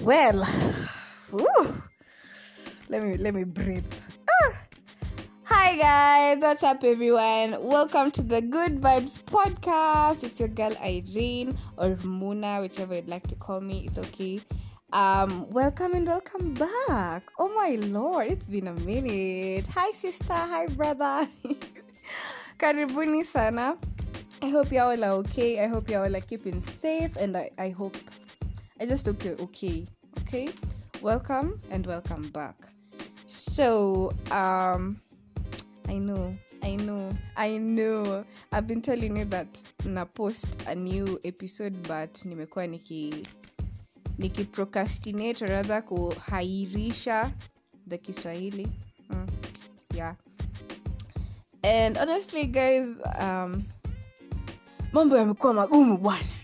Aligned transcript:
Well, 0.00 0.46
let 2.88 3.02
me 3.02 3.18
let 3.18 3.34
me 3.34 3.44
breathe. 3.44 3.84
Ah. 4.30 4.56
Hi 5.44 5.76
guys, 5.76 6.40
what's 6.40 6.62
up 6.62 6.82
everyone? 6.84 7.62
Welcome 7.62 8.10
to 8.12 8.22
the 8.22 8.40
Good 8.40 8.80
Vibes 8.80 9.20
podcast. 9.20 10.24
It's 10.24 10.40
your 10.40 10.48
girl 10.48 10.72
Irene 10.82 11.54
or 11.76 11.96
Muna, 12.00 12.62
whichever 12.62 12.94
you'd 12.94 13.10
like 13.10 13.26
to 13.26 13.34
call 13.34 13.60
me. 13.60 13.88
It's 13.88 13.98
okay. 13.98 14.40
Um, 14.94 15.44
welcome 15.50 15.92
and 15.92 16.06
welcome 16.06 16.54
back. 16.54 17.30
Oh 17.38 17.52
my 17.54 17.76
lord, 17.84 18.28
it's 18.28 18.46
been 18.46 18.68
a 18.68 18.74
minute. 18.80 19.66
Hi 19.66 19.90
sister, 19.90 20.32
hi 20.32 20.66
brother. 20.68 21.28
Karibuni 22.58 23.22
sana. 23.22 23.76
I 24.40 24.48
hope 24.48 24.72
y'all 24.72 24.96
are 25.04 25.12
okay. 25.20 25.62
I 25.62 25.66
hope 25.66 25.90
y'all 25.90 26.16
are 26.16 26.20
keeping 26.20 26.62
safe 26.62 27.16
and 27.16 27.36
I, 27.36 27.50
I 27.58 27.68
hope 27.68 27.98
I 28.80 28.86
just 28.86 29.06
hope 29.06 29.24
you're 29.24 29.40
okay. 29.42 29.86
Okay? 30.20 30.50
Welcome 31.02 31.60
and 31.70 31.86
welcome 31.86 32.28
back. 32.30 32.56
So, 33.26 34.12
um 34.30 35.00
I 35.88 35.94
know, 35.98 36.36
I 36.62 36.76
know, 36.76 37.10
I 37.36 37.56
know. 37.58 38.24
I've 38.52 38.66
been 38.68 38.80
telling 38.80 39.16
you 39.16 39.24
that 39.26 39.62
na 39.84 40.04
post 40.04 40.62
a 40.68 40.74
new 40.74 41.18
episode 41.24 41.82
but 41.82 42.14
nimekuwa 42.24 42.66
niki 42.66 43.26
niki 44.18 44.44
procrastinate 44.44 45.46
rather 45.46 45.82
kuhairisha 45.82 47.30
the 47.88 47.98
Kiswahili. 47.98 48.68
Mm, 49.08 49.26
yeah. 49.94 50.14
And 51.64 51.98
honestly 51.98 52.46
guys, 52.46 52.94
um 53.20 53.64
mambo 54.92 55.16
yamekuwa 55.16 55.54
magumu 55.54 55.98
bwana. 55.98 56.39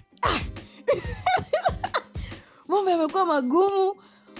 Mambo 2.86 3.00
yamekuwa 3.02 3.26
magumu. 3.26 3.94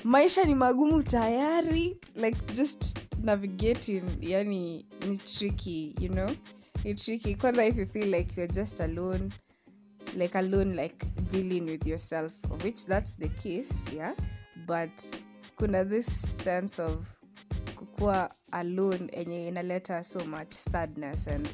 Maisha 0.05 0.45
ni 0.45 0.55
magumu 0.55 1.03
tayari. 1.03 1.97
Like 2.15 2.39
just 2.55 2.99
navigating 3.23 4.03
yani 4.21 4.87
ni 5.09 5.19
tricky 5.19 5.95
you 6.01 6.09
know? 6.09 6.31
Ni 6.85 6.95
tricky. 6.95 7.35
Kwanza 7.35 7.67
if 7.67 7.77
you 7.77 7.87
feel 7.87 8.09
like 8.15 8.37
you're 8.37 8.53
just 8.55 8.81
alone 8.81 9.31
like 10.17 10.39
alone 10.39 10.77
like 10.77 11.07
dealing 11.31 11.63
with 11.67 11.87
yourself 11.87 12.33
of 12.51 12.63
which 12.65 12.87
that's 12.87 13.17
the 13.19 13.29
case 13.29 13.93
yeah? 13.93 14.15
But 14.67 14.93
kuna 15.57 15.85
this 15.85 16.07
sense 16.45 16.79
of 16.83 17.05
kukuwa 17.75 18.31
alone 18.53 19.09
enye 19.13 19.49
inaleta 19.49 20.05
so 20.05 20.25
much 20.25 20.53
sadness 20.53 21.27
and 21.29 21.49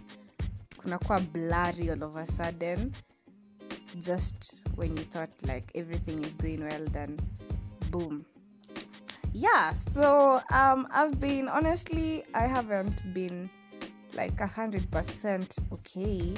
kunakuwa 0.77 1.21
blurry 1.21 1.91
all 1.91 2.03
of 2.03 2.17
a 2.17 2.27
sudden. 2.27 2.93
Just 3.99 4.62
when 4.77 4.97
you 4.97 5.05
thought 5.05 5.31
like 5.47 5.71
everything 5.75 6.23
is 6.25 6.33
going 6.33 6.67
well 6.67 6.85
then 6.93 7.19
boom. 7.91 8.25
Yeah 9.33 9.73
so 9.73 10.41
um 10.53 10.87
i've 10.93 11.19
been 11.21 11.49
honestly 11.49 12.23
i 12.35 12.43
haven't 12.47 13.01
been 13.15 13.49
like 14.15 14.39
a 14.41 14.47
hundred 14.47 14.91
percent 14.91 15.59
okay. 15.73 16.35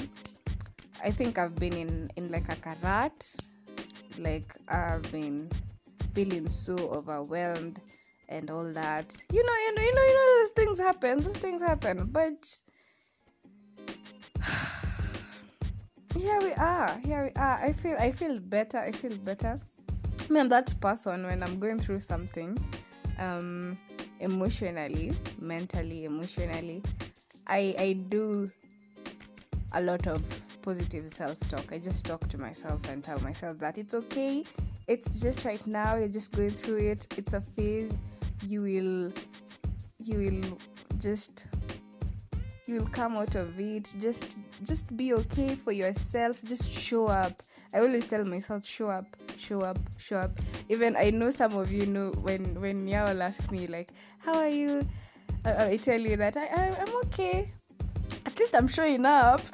I 1.02 1.10
think 1.10 1.38
i've 1.38 1.56
been 1.56 1.74
in 1.74 2.10
in 2.16 2.28
like 2.28 2.48
a 2.48 2.56
karat. 2.56 3.34
Like 4.18 4.54
i've 4.68 5.10
been 5.10 5.50
feeling 6.14 6.48
so 6.48 6.74
overwhelmed 6.76 7.80
and 8.28 8.48
all 8.50 8.64
that. 8.72 9.14
You 9.32 9.42
know 9.44 9.52
you 9.52 9.74
know 9.74 9.82
you 9.82 9.94
know 9.94 10.02
you 10.06 10.14
know 10.14 10.42
those 10.42 10.50
things 10.50 10.78
happen 10.78 11.20
those 11.20 11.36
things 11.36 11.62
happen. 11.62 12.08
But 12.12 12.60
here 16.24 16.40
we 16.40 16.54
are 16.54 16.98
here 17.04 17.22
we 17.24 17.30
are. 17.38 17.60
I 17.62 17.74
feel 17.74 17.96
i 17.98 18.10
feel 18.10 18.38
better 18.38 18.78
i 18.78 18.90
feel 18.92 19.14
better. 19.18 19.60
Me 20.30 20.40
i'm 20.40 20.48
that 20.48 20.72
person 20.80 21.26
when 21.26 21.42
i'm 21.42 21.60
going 21.60 21.78
through 21.78 22.00
something 22.00 22.56
um 23.18 23.76
emotionally 24.20 25.12
mentally 25.38 26.06
emotionally. 26.06 26.82
I 27.46 27.74
i 27.78 27.92
do 28.08 28.50
a 29.74 29.82
lot 29.82 30.06
of 30.06 30.22
positive 30.62 31.12
self-talk. 31.12 31.70
I 31.70 31.78
just 31.78 32.06
talk 32.06 32.26
to 32.28 32.38
myself 32.38 32.88
and 32.88 33.04
tell 33.04 33.20
myself 33.20 33.58
that 33.58 33.76
it's 33.76 33.92
okay. 33.92 34.44
It's 34.88 35.20
just 35.20 35.44
right 35.44 35.66
now 35.66 35.96
you're 35.96 36.08
just 36.08 36.32
going 36.32 36.52
through 36.52 36.88
it. 36.88 37.06
It's 37.18 37.34
a 37.34 37.42
phase. 37.42 38.00
You 38.46 38.62
will 38.62 39.12
you 39.98 40.18
will 40.18 40.58
just 40.98 41.48
you 42.66 42.80
will 42.80 42.86
come 42.86 43.16
out 43.16 43.34
of 43.34 43.58
it. 43.60 43.94
Just 43.98 44.36
just 44.62 44.96
be 44.96 45.12
okay 45.14 45.54
for 45.54 45.72
yourself. 45.72 46.40
Just 46.44 46.70
show 46.70 47.08
up. 47.08 47.42
I 47.72 47.80
always 47.80 48.06
tell 48.06 48.24
myself 48.24 48.66
show 48.66 48.88
up 48.88 49.04
show 49.38 49.60
up 49.60 49.78
show 49.98 50.18
up. 50.18 50.30
Even 50.68 50.96
i 50.96 51.10
know 51.10 51.30
some 51.30 51.56
of 51.56 51.72
you 51.72 51.86
know 51.86 52.10
when 52.22 52.60
when 52.60 52.88
y'all 52.88 53.22
ask 53.22 53.50
me 53.50 53.66
like 53.66 53.90
how 54.18 54.34
are 54.36 54.48
you? 54.48 54.86
I, 55.44 55.72
I 55.72 55.76
tell 55.76 56.00
you 56.00 56.16
that 56.16 56.36
I, 56.36 56.46
I 56.46 56.76
i'm 56.80 56.94
okay. 57.06 57.48
At 58.24 58.38
least 58.38 58.54
i'm 58.54 58.68
showing 58.68 59.04
up. 59.04 59.40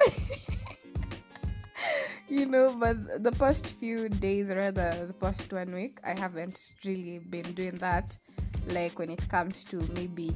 You 2.29 2.45
know 2.45 2.73
but 2.79 3.21
the 3.21 3.33
past 3.33 3.67
few 3.67 4.07
days 4.07 4.51
rather 4.51 5.05
the 5.05 5.13
past 5.13 5.51
one 5.51 5.73
week 5.73 5.99
i 6.05 6.17
haven't 6.17 6.71
really 6.85 7.19
been 7.29 7.51
doing 7.51 7.75
that. 7.79 8.15
Like 8.67 8.97
when 8.99 9.09
it 9.09 9.27
comes 9.27 9.65
to 9.65 9.83
maybe 9.93 10.31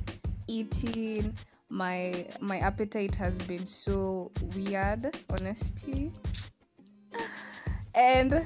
eating 0.47 1.33
my 1.69 2.25
my 2.39 2.59
appetite 2.59 3.15
has 3.15 3.37
been 3.39 3.65
so 3.65 4.31
weird 4.55 5.15
honestly. 5.29 6.11
And 7.95 8.43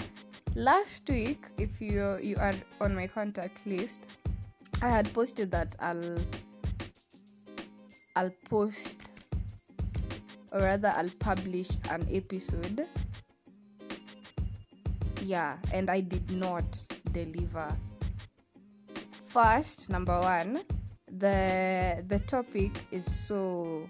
last 0.55 1.09
week 1.09 1.47
if 1.57 1.81
you 1.81 2.17
you 2.21 2.37
are 2.37 2.53
on 2.81 2.95
my 2.95 3.07
contact 3.07 3.65
list 3.65 4.07
i 4.81 4.89
had 4.89 5.11
posted 5.13 5.51
that 5.51 5.75
i'll 5.79 6.19
i'll 8.15 8.33
post 8.49 9.11
or 10.51 10.61
rather 10.61 10.91
i'll 10.97 11.15
publish 11.19 11.69
an 11.91 12.07
episode. 12.11 12.87
Yeah 15.23 15.57
and 15.73 15.89
i 15.89 15.99
did 16.01 16.31
not 16.31 16.65
deliver. 17.11 17.75
First 19.25 19.89
number 19.89 20.19
one 20.19 20.61
the 21.19 22.03
the 22.07 22.19
topic 22.19 22.71
is 22.91 23.05
so 23.05 23.89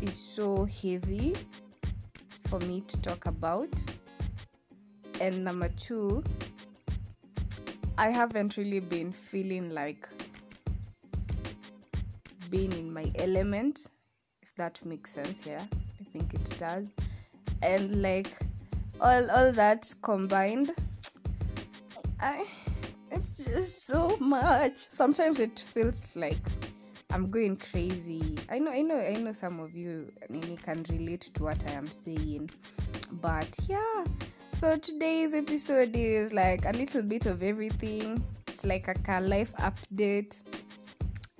is 0.00 0.14
so 0.14 0.64
heavy 0.64 1.34
for 2.48 2.60
me 2.60 2.80
to 2.82 2.96
talk 3.02 3.26
about. 3.26 3.68
And 5.20 5.44
number 5.44 5.68
two 5.70 6.22
i 7.98 8.10
haven't 8.10 8.56
really 8.56 8.78
been 8.78 9.10
feeling 9.10 9.74
like 9.74 10.08
being 12.48 12.72
in 12.72 12.92
my 12.92 13.10
element 13.16 13.88
if 14.40 14.54
that 14.54 14.78
makes 14.86 15.12
sense 15.12 15.44
yeah 15.44 15.64
i 16.00 16.04
think 16.12 16.32
it 16.32 16.58
does. 16.58 16.86
And 17.60 18.00
like 18.00 18.30
all 19.00 19.30
all 19.32 19.50
that 19.52 19.92
combined 20.02 20.70
i 22.20 22.46
just 23.44 23.86
so 23.86 24.16
much. 24.18 24.74
Sometimes 24.90 25.40
it 25.40 25.58
feels 25.74 26.16
like 26.16 26.36
i'm 27.10 27.30
going 27.30 27.56
crazy. 27.56 28.36
I 28.50 28.58
know 28.58 28.70
i 28.70 28.82
know 28.82 28.96
i 28.96 29.14
know 29.14 29.32
some 29.32 29.60
of 29.60 29.74
you 29.74 30.12
Nini, 30.28 30.56
can 30.56 30.84
relate 30.90 31.22
to 31.34 31.42
what 31.44 31.64
i 31.66 31.70
am 31.70 31.86
saying. 31.86 32.50
But 33.12 33.58
yeah 33.68 34.04
so 34.50 34.76
today's 34.76 35.34
episode 35.34 35.94
is 35.94 36.32
like 36.32 36.64
a 36.64 36.72
little 36.72 37.02
bit 37.02 37.26
of 37.26 37.42
everything. 37.42 38.24
It's 38.48 38.64
like 38.66 38.88
a, 38.88 39.20
life 39.20 39.52
update. 39.58 40.42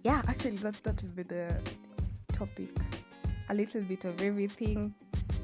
Yeah 0.04 0.22
actually 0.28 0.56
that 0.58 0.82
that 0.84 1.02
would 1.02 1.16
be 1.16 1.22
the 1.24 1.60
topic. 2.32 2.70
A 3.50 3.54
little 3.54 3.82
bit 3.82 4.04
of 4.04 4.20
everything. 4.22 4.94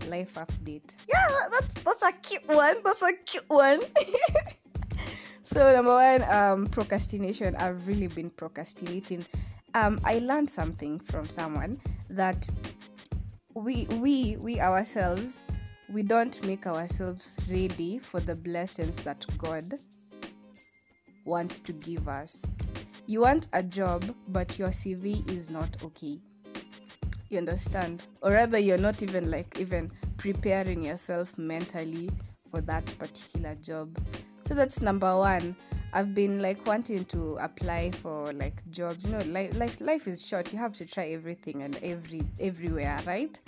Life 0.08 0.34
update. 0.34 0.96
Yeah 1.08 1.28
that's 1.50 1.74
that's 1.74 2.02
a 2.02 2.12
cute 2.12 2.46
one. 2.46 2.76
That's 2.84 3.02
a 3.02 3.12
cute 3.26 3.44
one 3.48 3.80
so 5.44 5.72
number 5.72 5.92
one 5.92 6.22
um 6.30 6.66
procrastination. 6.66 7.54
I've 7.56 7.86
really 7.86 8.08
been 8.08 8.30
procrastinating. 8.30 9.24
Um 9.74 10.00
i 10.04 10.18
learned 10.20 10.48
something 10.48 10.98
from 10.98 11.28
someone 11.28 11.80
that 12.10 12.48
we 13.54 13.86
we 14.00 14.36
we 14.36 14.60
ourselves 14.60 15.40
we 15.90 16.02
don't 16.02 16.44
make 16.46 16.66
ourselves 16.66 17.36
ready 17.50 17.98
for 17.98 18.20
the 18.20 18.34
blessings 18.34 18.96
that 19.04 19.24
god 19.38 19.74
wants 21.24 21.58
to 21.60 21.72
give 21.72 22.08
us. 22.08 22.44
You 23.06 23.20
want 23.20 23.48
a 23.52 23.62
job 23.62 24.04
but 24.28 24.58
your 24.58 24.70
cv 24.70 25.28
is 25.30 25.50
not 25.50 25.82
okay. 25.84 26.18
You 27.28 27.38
understand? 27.38 28.02
Or 28.22 28.32
rather 28.32 28.58
you're 28.58 28.78
not 28.78 29.02
even 29.02 29.30
like 29.30 29.58
even 29.60 29.90
preparing 30.16 30.84
yourself 30.84 31.36
mentally 31.36 32.08
for 32.50 32.60
that 32.62 32.86
particular 32.98 33.54
job 33.56 33.96
so 34.44 34.54
that's 34.54 34.80
number 34.80 35.16
one. 35.16 35.56
I've 35.92 36.14
been 36.14 36.42
like 36.42 36.66
wanting 36.66 37.04
to 37.06 37.36
apply 37.40 37.92
for 37.92 38.32
like 38.32 38.68
jobs. 38.70 39.04
You 39.04 39.12
know 39.12 39.24
life 39.26 39.56
life, 39.56 39.80
life 39.80 40.08
is 40.08 40.26
short. 40.26 40.52
You 40.52 40.58
have 40.58 40.72
to 40.74 40.86
try 40.86 41.06
everything 41.08 41.62
and 41.62 41.78
every 41.82 42.22
everywhere 42.40 43.00
right? 43.06 43.38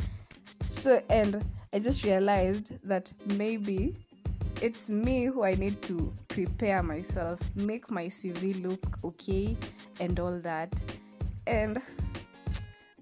So 0.69 1.03
and 1.11 1.45
i 1.73 1.79
just 1.81 2.05
realized 2.05 2.73
that 2.85 3.13
maybe 3.37 3.95
it's 4.63 4.89
me 4.89 5.25
who 5.25 5.43
I 5.43 5.55
need 5.55 5.83
to 5.83 6.13
prepare 6.29 6.83
myself, 6.83 7.39
make 7.55 7.91
my 7.91 8.07
CV 8.07 8.63
look 8.63 8.81
okay, 9.05 9.57
and 10.01 10.19
all 10.19 10.39
that. 10.41 10.83
And 11.47 11.83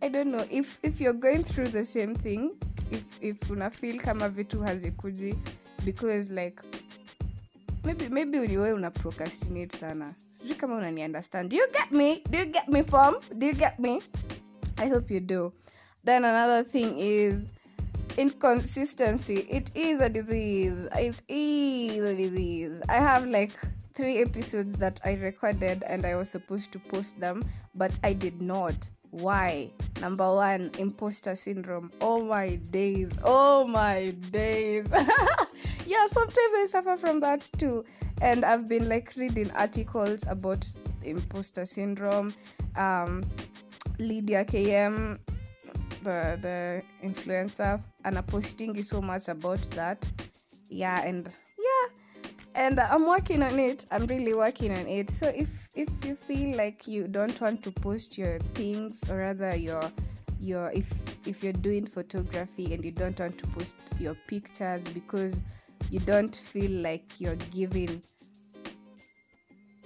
I 0.03 0.09
don't 0.09 0.31
know 0.33 0.45
if 0.51 0.79
if 0.83 1.01
you're 1.01 1.13
going 1.13 1.45
through 1.45 1.69
the 1.69 1.85
same 1.85 2.15
thing, 2.15 2.57
if 2.91 3.05
if 3.21 3.51
una 3.51 3.71
feel 3.71 3.99
kama 3.99 4.29
vitu 4.31 4.59
hazikuji 4.65 5.37
because 5.85 6.31
like 6.31 6.61
maybe 7.85 8.09
maybe 8.09 8.39
wewe 8.39 8.73
una 8.73 8.91
procrastinate 8.91 9.77
sana. 9.77 10.15
Sijui 10.39 10.55
kama 10.55 10.77
unani 10.77 11.05
understand. 11.05 11.51
Do 11.51 11.57
you 11.57 11.67
get 11.73 11.91
me? 11.93 12.23
Do 12.31 12.39
you 12.39 12.47
get 12.47 12.69
me 12.69 12.83
form 12.83 13.15
do 13.39 13.47
you 13.47 13.55
get 13.55 13.79
me? 13.79 14.01
I 14.79 14.89
hope 14.89 15.15
you 15.15 15.21
do. 15.21 15.53
Then 16.05 16.25
another 16.25 16.65
thing 16.65 16.99
is 16.99 17.47
inconsistency. 18.17 19.47
It 19.51 19.71
is 19.75 20.01
a 20.01 20.09
disease. 20.09 20.89
It 20.97 21.23
is 21.29 22.05
a 22.05 22.17
disease. 22.17 22.83
I 22.89 22.95
have 22.95 23.27
like 23.27 23.53
three 23.95 24.21
episodes 24.21 24.73
that 24.73 25.01
i 25.05 25.13
recorded 25.13 25.85
and 25.87 26.05
i 26.05 26.17
was 26.17 26.29
supposed 26.29 26.73
to 26.73 26.81
post 26.81 27.19
them 27.21 27.45
but 27.77 27.93
i 28.03 28.13
did 28.13 28.43
not. 28.43 28.89
Why? 29.11 29.71
Number 30.01 30.35
one 30.35 30.73
imposter 30.77 31.37
syndrome. 31.37 31.93
Oh 32.01 32.25
my 32.25 32.57
days. 32.57 33.13
Oh 33.23 33.65
my 33.65 34.11
days 34.33 34.89
yeah 35.87 36.07
sometimes 36.07 36.55
i 36.57 36.67
suffer 36.69 36.97
from 36.97 37.21
that 37.21 37.49
too. 37.59 37.85
And 38.21 38.45
i've 38.45 38.69
been 38.69 38.89
like 38.89 39.13
reading 39.17 39.51
articles 39.53 40.25
about 40.29 40.67
imposter 41.03 41.65
syndrome 41.65 42.33
um 42.77 43.25
lydia 43.99 44.45
km 44.45 45.19
the 46.05 46.39
the 46.41 46.83
influencer 47.07 47.83
and 48.05 48.19
I'm 48.19 48.25
posting 48.25 48.81
so 48.83 49.01
much 49.01 49.29
about 49.29 49.63
that. 49.73 50.09
Yeah 50.69 51.03
and 51.05 51.29
yeah 51.59 51.89
and 52.55 52.79
i'm 52.79 53.07
working 53.07 53.43
on 53.43 53.59
it. 53.59 53.87
I'm 53.91 54.07
really 54.07 54.35
working 54.35 54.71
on 54.73 54.87
it. 54.87 55.11
So 55.11 55.27
if 55.35 55.69
if 55.75 55.89
you 56.05 56.15
feel 56.15 56.57
like 56.57 56.87
you 56.87 57.09
don't 57.09 57.39
want 57.41 57.63
to 57.65 57.73
post 57.73 58.17
your 58.17 58.39
things 58.55 59.03
or 59.11 59.19
rather 59.19 59.57
your 59.57 59.91
your 60.39 60.71
if 60.73 60.91
if 61.27 61.43
you're 61.43 61.53
doing 61.55 61.87
photography 61.87 62.75
and 62.75 62.85
you 62.85 62.93
don't 62.93 63.19
want 63.19 63.39
to 63.39 63.47
post 63.49 63.77
your 63.99 64.15
pictures 64.29 64.85
because 64.85 65.43
you 65.95 66.01
don't 66.01 66.35
feel 66.35 66.73
like 66.83 67.21
you're 67.21 67.37
giving 67.53 68.03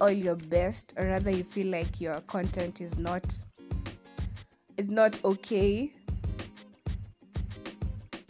all 0.01 0.09
your 0.09 0.35
best 0.35 0.95
or 0.97 1.05
rather 1.05 1.29
you 1.29 1.43
feel 1.43 1.67
like 1.67 2.01
your 2.01 2.19
content 2.21 2.81
is 2.81 2.97
not 2.97 3.39
is 4.77 4.89
not 4.89 5.23
okay 5.23 5.93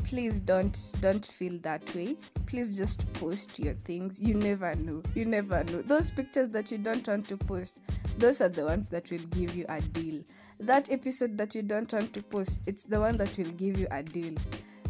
please 0.03 0.41
don't 0.41 0.95
don't 0.99 1.25
feel 1.25 1.57
that 1.59 1.95
way. 1.95 2.17
Please 2.47 2.75
just 2.75 3.11
post 3.13 3.59
your 3.59 3.75
things. 3.85 4.19
You 4.19 4.33
never 4.33 4.75
know. 4.75 5.03
You 5.13 5.23
never 5.23 5.63
know. 5.65 5.83
Those 5.83 6.09
pictures 6.09 6.49
that 6.49 6.71
you 6.71 6.79
don't 6.79 7.07
want 7.07 7.29
to 7.29 7.37
post 7.37 7.79
those 8.17 8.41
are 8.41 8.49
the 8.49 8.65
ones 8.65 8.87
that 8.87 9.09
will 9.09 9.25
give 9.29 9.55
you 9.55 9.65
a 9.69 9.79
deal. 9.79 10.21
That 10.59 10.91
episode 10.91 11.37
that 11.37 11.55
you 11.55 11.61
don't 11.61 11.93
want 11.93 12.11
to 12.11 12.23
post 12.23 12.59
it's 12.67 12.83
the 12.83 12.99
one 12.99 13.15
that 13.17 13.37
will 13.37 13.51
give 13.51 13.79
you 13.79 13.87
a 13.91 14.03
deal. 14.03 14.33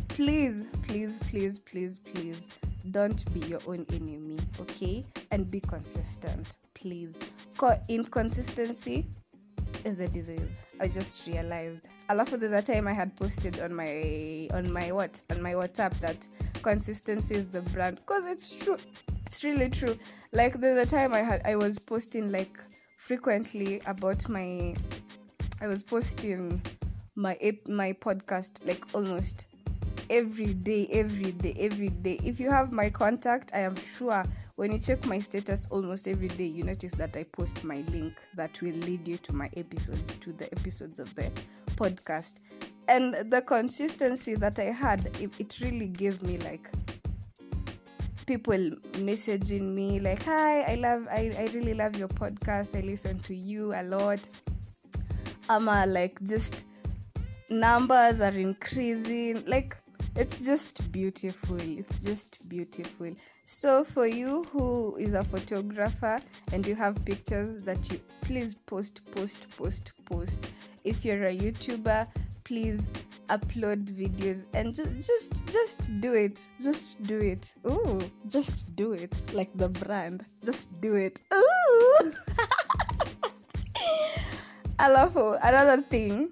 Please 0.07 0.65
please 0.81 1.19
please 1.19 1.59
please 1.59 1.99
please 1.99 2.47
don't 2.91 3.31
be 3.33 3.41
your 3.47 3.61
own 3.67 3.85
enemy 3.93 4.37
okay 4.59 5.05
and 5.31 5.49
be 5.51 5.59
consistent 5.59 6.57
please 6.73 7.19
Co- 7.57 7.79
inconsistency 7.89 9.05
is 9.85 9.95
the 9.95 10.07
disease. 10.07 10.65
I 10.79 10.87
just 10.87 11.27
realized. 11.27 11.87
A 12.09 12.13
Alafu 12.13 12.39
there's 12.39 12.53
a 12.53 12.61
time 12.61 12.87
I 12.87 12.93
had 12.93 13.15
posted 13.15 13.59
on 13.59 13.73
my 13.73 14.47
on 14.53 14.71
my 14.71 14.91
what 14.91 15.21
on 15.29 15.41
my 15.41 15.53
WhatsApp 15.53 15.97
that 15.99 16.27
consistency 16.61 17.35
is 17.35 17.47
the 17.47 17.61
brand 17.61 17.97
because 17.97 18.25
it's 18.27 18.55
true. 18.55 18.77
It's 19.25 19.43
really 19.43 19.69
true. 19.69 19.97
Like 20.31 20.59
there's 20.59 20.85
a 20.85 20.89
time 20.89 21.13
I 21.13 21.19
had 21.19 21.41
I 21.45 21.55
was 21.55 21.79
posting 21.79 22.31
like 22.31 22.59
frequently 22.97 23.81
about 23.85 24.27
my 24.29 24.75
I 25.61 25.67
was 25.67 25.83
posting 25.83 26.61
my 27.15 27.37
my 27.67 27.93
podcast 27.93 28.65
like 28.65 28.83
almost 28.93 29.45
every 30.09 30.53
day, 30.53 30.87
every 30.91 31.31
day, 31.31 31.53
every 31.59 31.89
day. 31.89 32.19
If 32.23 32.39
you 32.39 32.49
have 32.49 32.71
my 32.71 32.89
contact, 32.89 33.51
I 33.53 33.59
am 33.59 33.75
sure 33.75 34.23
when 34.55 34.71
you 34.71 34.79
check 34.79 35.05
my 35.05 35.19
status 35.19 35.67
almost 35.69 36.07
every 36.07 36.27
day, 36.29 36.45
you 36.45 36.63
notice 36.63 36.91
that 36.93 37.15
I 37.15 37.23
post 37.23 37.63
my 37.63 37.83
link 37.91 38.15
that 38.35 38.61
will 38.61 38.75
lead 38.75 39.07
you 39.07 39.17
to 39.17 39.33
my 39.33 39.49
episodes, 39.55 40.15
to 40.15 40.33
the 40.33 40.51
episodes 40.51 40.99
of 40.99 41.13
the 41.15 41.31
podcast. 41.75 42.33
And 42.87 43.13
the 43.31 43.41
consistency 43.41 44.35
that 44.35 44.59
I 44.59 44.65
had, 44.65 45.07
it, 45.19 45.31
it 45.39 45.59
really 45.61 45.87
gave 45.87 46.21
me 46.23 46.37
like 46.39 46.69
people 48.25 48.69
messaging 48.99 49.73
me 49.73 49.99
like 49.99 50.21
hi 50.21 50.61
i 50.61 50.75
love 50.75 51.07
I, 51.09 51.33
I 51.35 51.49
really 51.51 51.73
love 51.73 51.95
your 51.95 52.09
podcast 52.09 52.77
i 52.77 52.81
listen 52.81 53.17
to 53.21 53.33
you 53.33 53.73
a 53.73 53.81
lot 53.81 54.19
ama 55.49 55.85
like 55.87 56.23
just 56.23 56.65
numbers 57.49 58.21
are 58.21 58.37
increasing 58.37 59.43
like 59.47 59.75
it's 60.19 60.45
just 60.45 60.91
beautiful. 60.91 61.57
It's 61.61 62.03
just 62.03 62.49
beautiful. 62.49 63.15
So 63.47 63.85
for 63.85 64.05
you 64.05 64.43
who 64.51 64.97
is 64.97 65.13
a 65.13 65.23
photographer 65.23 66.17
and 66.51 66.67
you 66.67 66.75
have 66.75 67.03
pictures 67.05 67.63
that 67.63 67.89
you 67.89 68.01
please 68.19 68.53
post 68.53 68.99
post 69.11 69.49
post 69.57 69.93
post. 70.03 70.51
If 70.83 71.05
you're 71.05 71.27
a 71.27 71.35
youtuber 71.35 72.05
please 72.43 72.89
upload 73.29 73.85
videos 73.85 74.43
and 74.53 74.75
just 74.75 74.93
just 74.95 75.45
just 75.47 76.01
do 76.01 76.13
it. 76.13 76.49
Just 76.59 77.01
do 77.03 77.19
it. 77.19 77.55
Ooh 77.65 78.01
just 78.27 78.75
do 78.75 78.91
it. 78.91 79.23
Like 79.33 79.51
the 79.55 79.69
brand. 79.69 80.25
Just 80.43 80.81
do 80.81 80.95
it. 80.95 81.21
Ooh. 81.33 82.11
Alafu 84.79 85.39
another 85.41 85.81
thing. 85.81 86.31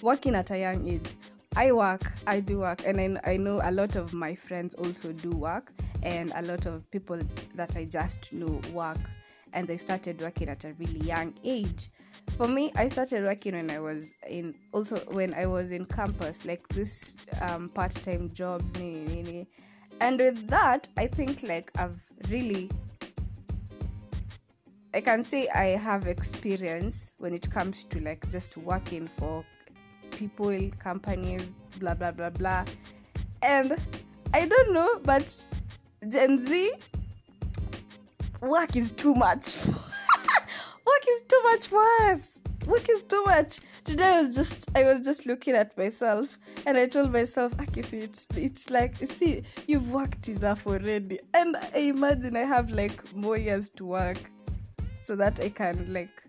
Working 0.00 0.34
at 0.34 0.50
a 0.50 0.58
young 0.58 0.88
age 0.88 1.14
I 1.54 1.72
work, 1.72 2.12
I 2.26 2.40
do 2.40 2.60
work, 2.60 2.82
and 2.86 3.00
I, 3.00 3.32
I 3.32 3.36
know 3.36 3.60
a 3.62 3.70
lot 3.70 3.96
of 3.96 4.14
my 4.14 4.34
friends 4.34 4.74
also 4.74 5.12
do 5.12 5.30
work, 5.30 5.72
and 6.02 6.32
a 6.34 6.42
lot 6.42 6.66
of 6.66 6.90
people 6.90 7.18
that 7.54 7.76
I 7.76 7.84
just 7.84 8.32
know 8.32 8.60
work, 8.72 8.98
and 9.52 9.68
they 9.68 9.76
started 9.76 10.20
working 10.20 10.48
at 10.48 10.64
a 10.64 10.72
really 10.74 11.00
young 11.00 11.34
age. 11.44 11.90
For 12.38 12.48
me, 12.48 12.72
I 12.76 12.86
started 12.86 13.24
working 13.24 13.54
when 13.54 13.70
I 13.70 13.80
was 13.80 14.08
in 14.28 14.54
also 14.72 14.96
when 15.10 15.34
I 15.34 15.46
was 15.46 15.72
in 15.72 15.84
campus, 15.84 16.46
like 16.46 16.66
this 16.68 17.16
um, 17.42 17.68
part-time 17.68 18.32
job, 18.32 18.62
and 18.76 20.18
with 20.18 20.46
that, 20.48 20.88
I 20.96 21.06
think 21.06 21.42
like 21.42 21.70
I've 21.76 22.00
really 22.30 22.70
I 24.94 25.00
can 25.00 25.22
say 25.22 25.48
I 25.48 25.68
have 25.68 26.06
experience 26.06 27.14
when 27.18 27.34
it 27.34 27.50
comes 27.50 27.84
to 27.84 28.00
like 28.00 28.28
just 28.30 28.56
working 28.56 29.08
for 29.08 29.44
people, 30.12 30.70
companies, 30.78 31.44
blah 31.78 31.94
blah 31.94 32.10
blah 32.10 32.30
blah. 32.30 32.64
And 33.42 33.76
I 34.34 34.46
don't 34.46 34.72
know, 34.72 35.00
but 35.04 35.46
Gen 36.08 36.46
Z 36.46 36.72
work 38.40 38.76
is 38.76 38.92
too 38.92 39.14
much. 39.14 39.66
work 39.66 41.04
is 41.10 41.22
too 41.28 41.40
much 41.44 41.68
for 41.68 41.84
us. 42.02 42.40
Work 42.66 42.88
is 42.88 43.02
too 43.02 43.22
much. 43.24 43.60
Today 43.84 44.04
I 44.04 44.22
was 44.22 44.36
just 44.36 44.70
I 44.76 44.84
was 44.84 45.02
just 45.04 45.26
looking 45.26 45.54
at 45.54 45.76
myself 45.76 46.38
and 46.66 46.78
I 46.78 46.86
told 46.86 47.12
myself, 47.12 47.52
ah, 47.58 47.64
Akisi, 47.64 48.02
it's 48.02 48.28
it's 48.36 48.70
like 48.70 48.96
see, 48.96 49.42
you've 49.66 49.92
worked 49.92 50.28
enough 50.28 50.66
already. 50.66 51.20
And 51.34 51.56
I 51.74 51.78
imagine 51.78 52.36
I 52.36 52.40
have 52.44 52.70
like 52.70 53.14
more 53.14 53.36
years 53.36 53.70
to 53.70 53.86
work 53.86 54.18
so 55.02 55.16
that 55.16 55.40
I 55.40 55.48
can 55.48 55.92
like 55.92 56.22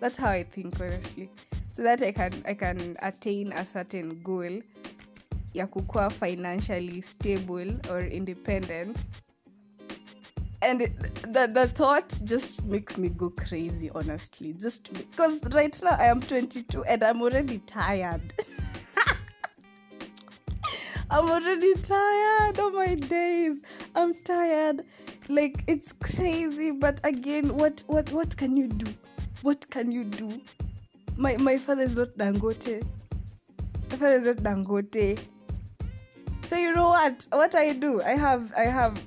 that's 0.00 0.18
how 0.18 0.28
I 0.28 0.42
think 0.42 0.78
honestly 0.80 1.30
so 1.72 1.82
that 1.82 2.02
I 2.02 2.12
can 2.12 2.32
I 2.46 2.54
can 2.54 2.96
attain 3.02 3.52
a 3.52 3.64
certain 3.64 4.20
goal 4.22 4.60
ya 5.54 5.66
kukua 5.66 6.10
financially 6.12 7.00
stable 7.00 7.78
or 7.90 8.00
independent. 8.00 9.06
And 10.60 10.80
the, 10.80 11.50
the 11.52 11.66
thought 11.66 12.20
just 12.22 12.64
makes 12.66 12.96
me 12.96 13.08
go 13.08 13.30
crazy 13.30 13.90
honestly. 13.94 14.52
Just 14.52 14.92
because 14.92 15.40
right 15.52 15.76
now 15.82 15.96
i 15.98 16.04
am 16.04 16.20
22 16.20 16.84
and 16.84 17.02
i'm 17.02 17.20
already 17.22 17.58
tired. 17.58 18.32
I'm 21.10 21.28
already 21.28 21.74
tired 21.74 22.58
of 22.58 22.72
my 22.72 22.94
days. 22.94 23.60
I'm 23.94 24.14
tired. 24.14 24.82
Like 25.28 25.64
it's 25.66 25.92
crazy 25.92 26.70
but 26.70 27.00
again 27.04 27.56
what 27.56 27.82
what 27.86 28.12
what 28.12 28.36
can 28.36 28.56
you 28.56 28.68
do? 28.68 28.92
What 29.42 29.68
can 29.70 29.90
you 29.90 30.04
do 30.04 30.40
my 31.16 31.36
my 31.36 31.58
father 31.58 31.82
is 31.82 31.96
not 31.96 32.08
Dangote. 32.16 32.84
My 33.90 33.96
father 33.96 34.16
is 34.16 34.26
not 34.26 34.36
Dangote. 34.36 35.18
So 36.46 36.56
you 36.56 36.74
know 36.74 36.88
what? 36.88 37.26
What 37.30 37.54
I 37.54 37.72
do? 37.72 38.02
I 38.02 38.12
have 38.12 38.52
I 38.56 38.62
have 38.62 39.02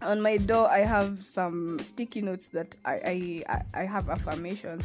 on 0.00 0.20
my 0.20 0.36
door 0.36 0.68
I 0.68 0.80
have 0.80 1.18
some 1.18 1.78
sticky 1.78 2.22
notes 2.22 2.48
that 2.48 2.76
I 2.84 3.42
I, 3.48 3.62
I 3.74 3.84
have 3.84 4.08
affirmations 4.08 4.84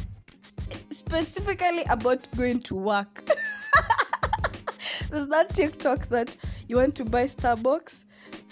specifically 0.90 1.84
about 1.88 2.28
going 2.36 2.60
to 2.60 2.74
work. 2.74 3.24
There's 5.10 5.28
that 5.28 5.54
TikTok 5.54 6.06
that 6.08 6.36
you 6.68 6.76
want 6.76 6.94
to 6.96 7.04
buy 7.04 7.24
Starbucks. 7.24 8.04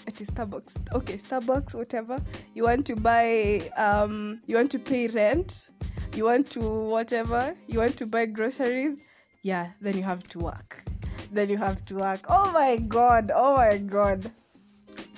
at 0.07 0.15
starbucks 0.15 0.77
okay 0.95 1.15
starbucks 1.15 1.75
whatever 1.75 2.21
you 2.55 2.63
want 2.63 2.87
to 2.87 2.95
buy 2.95 3.59
um 3.77 4.41
you 4.47 4.55
want 4.55 4.71
to 4.71 4.79
pay 4.79 5.09
rent 5.09 5.69
you 6.17 6.25
want 6.25 6.49
to 6.51 6.61
whatever? 6.61 7.55
You 7.67 7.81
want 7.81 7.97
to 7.99 8.07
buy 8.07 8.27
groceries? 8.27 9.07
Yeah 9.43 9.73
then 9.81 9.97
you 9.97 10.03
have 10.03 10.27
to 10.29 10.39
work. 10.39 10.83
Then 11.31 11.51
you 11.51 11.59
have 11.59 11.85
to 11.87 11.97
work. 11.97 12.21
Oh 12.29 12.51
my 12.53 12.79
god 12.79 13.31
oh 13.35 13.57
my 13.57 13.79
god. 13.79 14.31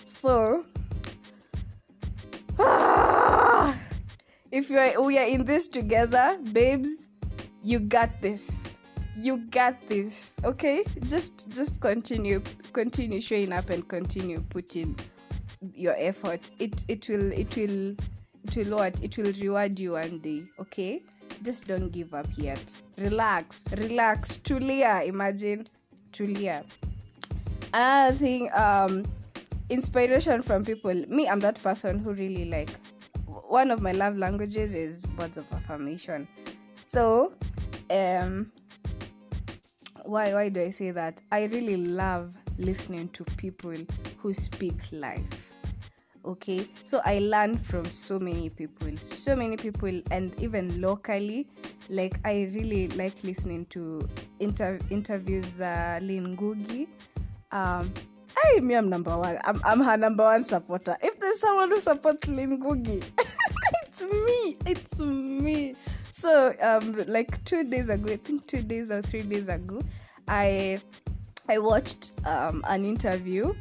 So 0.07 0.64
if 4.50 4.69
you 4.71 4.78
are 4.78 5.00
we 5.02 5.19
are 5.19 5.26
in 5.26 5.45
this 5.45 5.69
together 5.69 6.38
babes 6.52 6.90
you 7.62 7.78
got 7.78 8.21
this. 8.21 8.78
You 9.17 9.38
got 9.50 9.75
this 9.88 10.37
okay? 10.45 10.85
Just 11.02 11.50
just 11.50 11.81
continue 11.81 12.43
continue 12.73 13.21
showing 13.21 13.52
up 13.52 13.71
and 13.71 13.87
continue 13.87 14.40
putting 14.50 14.97
your 15.75 15.95
effort. 15.97 16.49
It 16.59 16.85
it 16.88 17.09
will 17.09 17.33
it 17.33 17.57
will 17.57 17.97
it 18.57 18.69
will 18.69 18.81
it 18.81 19.17
will 19.19 19.33
reward 19.33 19.78
you 19.78 19.93
one 19.93 20.19
day 20.19 20.43
okay? 20.59 21.02
Just 21.43 21.67
don't 21.67 21.90
give 21.90 22.14
up 22.14 22.26
yet. 22.37 22.76
Relax 22.99 23.69
relax. 23.76 24.38
Tulia 24.38 25.07
imagine 25.07 25.64
tulia. 26.12 26.64
Another 27.73 28.17
thing 28.17 28.50
um 28.55 29.05
inspiration 29.71 30.43
from 30.43 30.64
people. 30.64 30.95
Me 31.09 31.28
i'm 31.28 31.40
that 31.40 31.62
person 31.62 31.99
who 31.99 32.12
really 32.12 32.47
like 32.47 32.71
one 33.26 33.71
of 33.71 33.81
my 33.81 33.93
love 33.93 34.17
languages 34.17 34.75
is 34.75 35.07
words 35.17 35.37
of 35.37 35.45
affirmation. 35.52 36.26
So 36.73 37.35
um 37.90 38.50
why 40.05 40.33
why 40.33 40.49
do 40.49 40.61
i 40.61 40.71
say 40.71 40.90
that? 40.90 41.21
I 41.31 41.45
really 41.45 41.76
love 41.76 42.35
listening 42.59 43.09
to 43.11 43.25
people 43.25 43.75
who 44.17 44.33
speak 44.33 44.75
life 44.90 45.52
okay? 46.29 46.67
So 46.85 47.01
i 47.05 47.19
learn 47.19 47.57
from 47.57 47.85
so 47.87 48.19
many 48.19 48.51
people 48.51 48.97
so 48.97 49.35
many 49.35 49.57
people 49.57 50.01
and 50.11 50.39
even 50.41 50.81
locally 50.81 51.47
like 51.89 52.21
i 52.25 52.51
really 52.53 52.89
like 52.89 53.25
listening 53.25 53.65
to 53.67 54.09
inter- 54.39 54.79
interviews 54.91 55.61
uh 55.61 55.99
Lynn 56.03 56.37
Ngugi 56.37 56.87
um 57.51 57.93
hey 58.43 58.61
me 58.61 58.75
i'm 58.75 58.89
number 58.89 59.17
one. 59.17 59.39
I'm, 59.45 59.61
I'm 59.65 59.81
her 59.81 59.97
number 59.97 60.25
one 60.25 60.45
supporter. 60.45 60.95
If 61.03 61.19
there's 61.19 61.41
someone 61.41 61.71
who 61.71 61.81
supports 61.81 62.29
Lynn 62.29 62.61
Ngugi 62.63 63.03
it's 63.87 64.05
me 64.05 64.57
it's 64.67 65.01
me. 65.01 65.75
So 66.13 66.55
um 66.61 67.05
like 67.07 67.43
two 67.45 67.65
days 67.65 67.89
ago 67.91 68.13
i 68.13 68.17
think 68.17 68.47
two 68.47 68.63
days 68.63 68.91
or 68.91 69.03
three 69.03 69.23
days 69.23 69.49
ago 69.49 69.81
i 70.27 70.79
i 71.49 71.59
watched 71.59 72.13
um 72.27 72.63
an 72.69 72.85
interview 72.85 73.55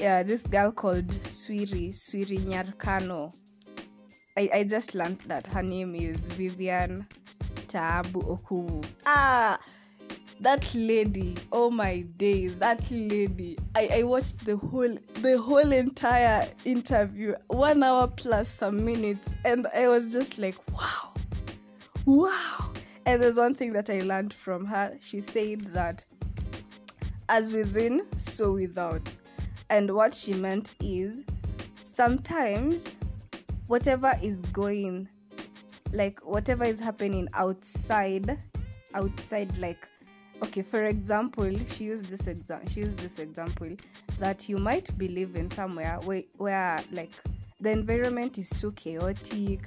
yeah 0.00 0.22
this 0.22 0.42
girl 0.42 0.70
called 0.72 1.08
swiri 1.24 1.90
swiri 1.92 2.38
nyarkano. 2.38 3.32
I, 4.36 4.50
I 4.54 4.64
just 4.64 4.94
learned 4.94 5.18
that 5.26 5.46
her 5.48 5.62
name 5.62 5.94
is 5.96 6.16
vivian 6.16 7.04
taabu 7.66 8.20
okuwu 8.30 8.84
ah 9.06 9.58
that 10.40 10.72
lady 10.74 11.34
oh 11.50 11.70
my 11.70 12.02
days 12.16 12.54
that 12.56 12.88
lady. 12.90 13.58
I, 13.74 13.88
I 13.92 14.02
watched 14.04 14.44
the 14.44 14.56
whole 14.56 14.96
the 15.14 15.36
whole 15.38 15.72
entire 15.72 16.46
interview 16.64 17.34
one 17.48 17.82
hour 17.82 18.06
plus 18.06 18.48
some 18.48 18.84
minutes 18.84 19.34
and 19.44 19.66
i 19.74 19.88
was 19.88 20.12
just 20.12 20.38
like 20.38 20.56
wow 20.72 21.12
wow. 22.06 22.70
And 23.06 23.22
there's 23.22 23.36
one 23.36 23.54
thing 23.54 23.72
that 23.72 23.90
i 23.90 24.00
learned 24.00 24.32
from 24.32 24.66
her. 24.66 24.96
She 25.00 25.20
said 25.20 25.60
that 25.72 26.04
as 27.28 27.54
within 27.54 28.06
so 28.16 28.52
without 28.52 29.02
and 29.70 29.94
what 29.94 30.14
she 30.14 30.32
meant 30.32 30.74
is 30.80 31.22
sometimes 31.82 32.94
whatever 33.66 34.18
is 34.22 34.40
going 34.52 35.08
like 35.92 36.20
whatever 36.26 36.64
is 36.64 36.80
happening 36.80 37.28
outside 37.34 38.38
outside 38.94 39.56
like 39.58 39.88
okay 40.42 40.62
for 40.62 40.84
example 40.84 41.50
she 41.70 41.84
used 41.84 42.06
this 42.06 42.26
example 42.26 42.68
she 42.70 42.80
used 42.80 42.98
this 42.98 43.18
example 43.18 43.68
that 44.18 44.48
you 44.48 44.58
might 44.58 44.96
be 44.96 45.08
living 45.08 45.50
somewhere 45.50 45.98
where, 46.04 46.22
where 46.36 46.80
like 46.92 47.10
the 47.60 47.70
environment 47.70 48.38
is 48.38 48.48
so 48.48 48.70
chaotic 48.70 49.60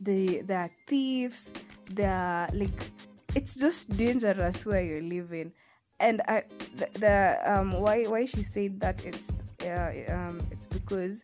the 0.00 0.40
there 0.42 0.60
are 0.60 0.70
thieves 0.86 1.52
there 1.90 2.14
are 2.14 2.48
like 2.54 2.90
it's 3.34 3.60
just 3.60 3.96
dangerous 3.96 4.66
where 4.66 4.82
you're 4.82 5.02
living 5.02 5.52
and 6.00 6.22
I, 6.28 6.42
the, 6.76 6.88
the 6.98 7.38
um 7.44 7.72
why 7.80 8.04
why 8.04 8.24
she 8.24 8.42
said 8.42 8.80
that 8.80 9.04
it's 9.04 9.30
uh, 9.64 9.92
um 10.12 10.40
it's 10.50 10.66
because 10.66 11.22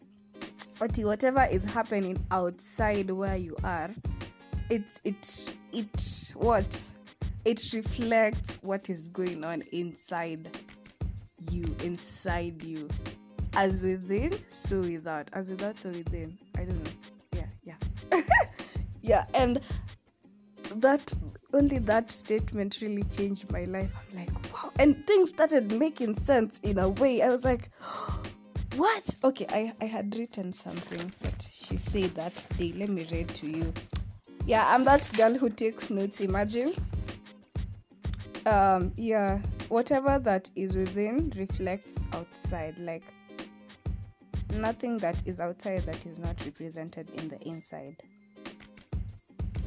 what 0.79 0.97
whatever 0.99 1.47
is 1.51 1.65
happening 1.65 2.25
outside 2.31 3.11
where 3.11 3.37
you 3.37 3.57
are 3.65 3.91
it 4.71 5.01
it 5.05 5.55
it 5.73 6.33
what? 6.35 6.81
It 7.45 7.73
reflects 7.73 8.59
what 8.63 8.91
is 8.91 9.09
going 9.09 9.45
on 9.45 9.63
inside 9.73 10.49
you 11.51 11.65
inside 11.83 12.63
you. 12.63 12.89
As 13.55 13.83
within 13.83 14.39
so 14.49 14.81
without. 14.81 15.31
As 15.33 15.51
without 15.51 15.79
so 15.79 15.91
within. 15.91 16.37
I 16.57 16.65
don't 16.65 16.83
know. 16.85 16.91
Yeah 17.33 17.47
yeah. 17.65 18.21
Yeah 19.03 19.25
and 19.35 19.61
that 20.77 21.15
only 21.55 21.79
that 21.79 22.11
statement 22.11 22.79
really 22.83 23.05
changed 23.05 23.51
my 23.53 23.65
life. 23.65 23.93
I'm 23.95 24.19
like 24.19 24.26
and 24.79 25.05
things 25.07 25.31
started 25.31 25.73
making 25.73 26.15
sense 26.15 26.59
in 26.61 26.79
a 26.79 26.89
way. 26.89 27.23
I 27.23 27.31
was 27.31 27.45
like 27.45 27.71
what? 28.77 29.17
Okay 29.25 29.47
i 29.49 29.73
i 29.81 29.87
had 29.87 30.15
written 30.17 30.53
something 30.53 31.11
but 31.23 31.49
she 31.53 31.77
said 31.79 32.11
that 32.15 32.47
day 32.59 32.73
let 32.77 32.91
me 32.91 33.07
read 33.11 33.29
to 33.31 33.47
you. 33.47 33.73
Yeah 34.47 34.65
i'm 34.69 34.85
that 34.85 35.11
girl 35.17 35.35
who 35.35 35.49
takes 35.49 35.89
notes 35.91 36.21
imagine. 36.21 36.73
Um 38.45 38.93
yeah 38.97 39.39
whatever 39.69 40.19
that 40.19 40.51
is 40.57 40.77
within 40.77 41.33
reflects 41.37 41.99
outside 42.13 42.79
like 42.79 43.03
nothing 44.55 44.99
that 44.99 45.23
is 45.27 45.41
outside 45.41 45.83
that 45.83 46.07
is 46.07 46.19
not 46.19 46.45
represented 46.45 47.09
in 47.11 47.29
the 47.29 47.41
inside. 47.49 47.97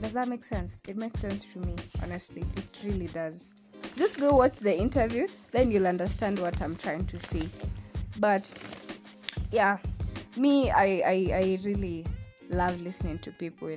Does 0.01 0.13
that 0.13 0.29
make 0.29 0.43
sense? 0.43 0.81
It 0.87 0.95
makes 0.97 1.19
sense 1.19 1.51
to 1.53 1.59
me 1.59 1.75
honestly. 2.03 2.43
It 2.55 2.81
really 2.85 3.07
does 3.07 3.47
just 3.99 4.17
go 4.17 4.33
watch 4.33 4.55
the 4.55 4.75
interview 4.75 5.27
then 5.51 5.69
you'll 5.69 5.85
understand 5.85 6.39
what 6.39 6.61
i'm 6.61 6.75
trying 6.75 7.05
to 7.05 7.19
say. 7.19 7.49
But 8.17 8.53
yeah 9.51 9.77
me 10.37 10.71
i 10.71 11.01
i, 11.05 11.29
I 11.33 11.59
really 11.63 12.05
love 12.49 12.79
listening 12.81 13.19
to 13.19 13.31
people 13.31 13.75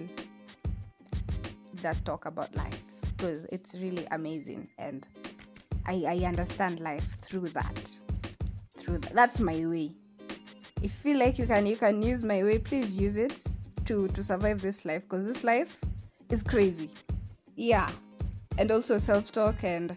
that 1.82 2.02
talk 2.04 2.26
about 2.26 2.54
life 2.54 2.78
because 3.16 3.46
it's 3.46 3.74
really 3.82 4.06
amazing 4.12 4.68
and 4.78 5.06
I, 5.86 6.04
I 6.06 6.26
understand 6.26 6.78
life 6.78 7.20
through 7.20 7.48
that 7.48 8.00
through 8.76 8.98
that. 8.98 9.14
that's 9.14 9.40
my 9.40 9.54
way. 9.66 9.90
If 10.76 10.82
you 10.82 10.88
feel 10.88 11.18
like 11.18 11.38
you 11.38 11.46
can 11.46 11.66
you 11.66 11.76
can 11.76 12.00
use 12.00 12.22
my 12.22 12.44
way 12.44 12.58
please 12.60 13.00
use 13.00 13.16
it 13.16 13.44
to 13.86 14.06
to 14.08 14.22
survive 14.22 14.62
this 14.62 14.84
life 14.84 15.02
because 15.02 15.26
this 15.26 15.42
life 15.42 15.80
is 16.30 16.44
crazy. 16.44 16.90
Yeah 17.56 17.90
and 18.58 18.70
also 18.70 18.98
self-talk 18.98 19.64
and 19.64 19.96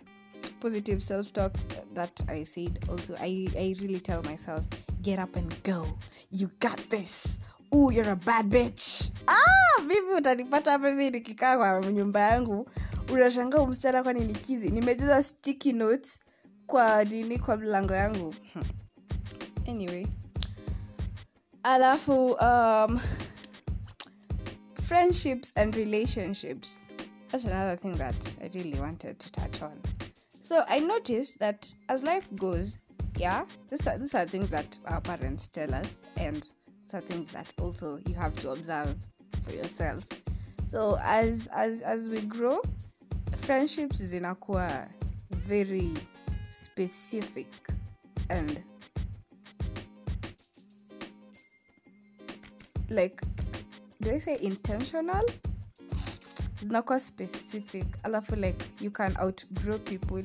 positive 0.66 1.04
self-talk 1.04 1.54
that 1.94 2.24
i 2.28 2.42
said. 2.42 2.80
Also 2.90 3.14
i 3.20 3.48
i 3.56 3.76
really 3.82 4.00
tell 4.00 4.24
myself 4.24 4.64
get 5.04 5.20
up 5.20 5.36
and 5.36 5.54
go. 5.62 5.86
You 6.32 6.50
got 6.60 6.78
this. 6.90 7.40
Ooh, 7.76 7.92
you're 7.92 8.10
a 8.10 8.16
bad 8.16 8.50
bitch. 8.50 9.12
Ah 9.28 9.82
mimi 9.82 10.14
utanipata 10.18 10.78
hivi 10.78 11.10
nikikaa 11.10 11.58
kwa 11.58 11.92
nyumba 11.92 12.20
yangu. 12.20 12.70
Unashangaa 13.14 13.62
umsichana 13.62 14.04
kwani 14.04 14.20
nikizi 14.20 14.70
nimejaza 14.70 15.24
sticky 15.24 15.74
notes 15.74 16.20
kwa 16.68 17.04
nini 17.04 17.40
kwa 17.40 17.58
mlango 17.58 17.94
yangu. 17.94 18.36
Anyway. 19.68 20.08
Alafu 21.64 22.32
um, 22.32 23.00
friendships 24.84 25.54
and 25.58 25.76
relationships. 25.76 26.80
That's 27.32 27.46
another 27.46 27.76
thing 27.76 27.96
that 27.98 28.36
i 28.42 28.50
really 28.54 28.80
wanted 28.80 29.20
to 29.20 29.32
touch 29.32 29.62
on 29.62 29.95
so 30.46 30.64
i 30.68 30.80
noticed 30.80 31.40
that 31.40 31.74
as 31.90 32.04
life 32.04 32.28
goes 32.36 32.78
yeah 33.18 33.46
these 33.70 33.88
are, 33.88 33.98
these 33.98 34.14
are 34.14 34.26
things 34.26 34.50
that 34.50 34.78
our 34.88 35.02
parents 35.02 35.48
tell 35.48 35.74
us 35.74 36.04
and 36.18 36.46
these 36.84 36.94
are 36.94 37.02
things 37.02 37.30
that 37.30 37.52
also 37.60 38.00
you 38.06 38.14
have 38.14 38.34
to 38.36 38.52
observe 38.52 38.96
for 39.44 39.54
yourself. 39.54 40.04
So 40.66 40.98
as 41.04 41.48
as 41.54 41.82
as 41.82 42.10
we 42.10 42.22
grow 42.22 42.62
friendships 43.36 44.02
zinakuwa 44.02 44.88
very 45.32 45.94
specific 46.50 47.48
and 48.30 48.62
like 52.90 53.22
do 54.02 54.12
i 54.12 54.18
say 54.18 54.38
intentional 54.42 55.24
zinakuwa 56.66 57.00
specific. 57.00 57.86
Alafu 58.04 58.36
like 58.36 58.66
you 58.82 58.92
can 58.92 59.16
outgrow 59.22 59.80
people. 59.80 60.24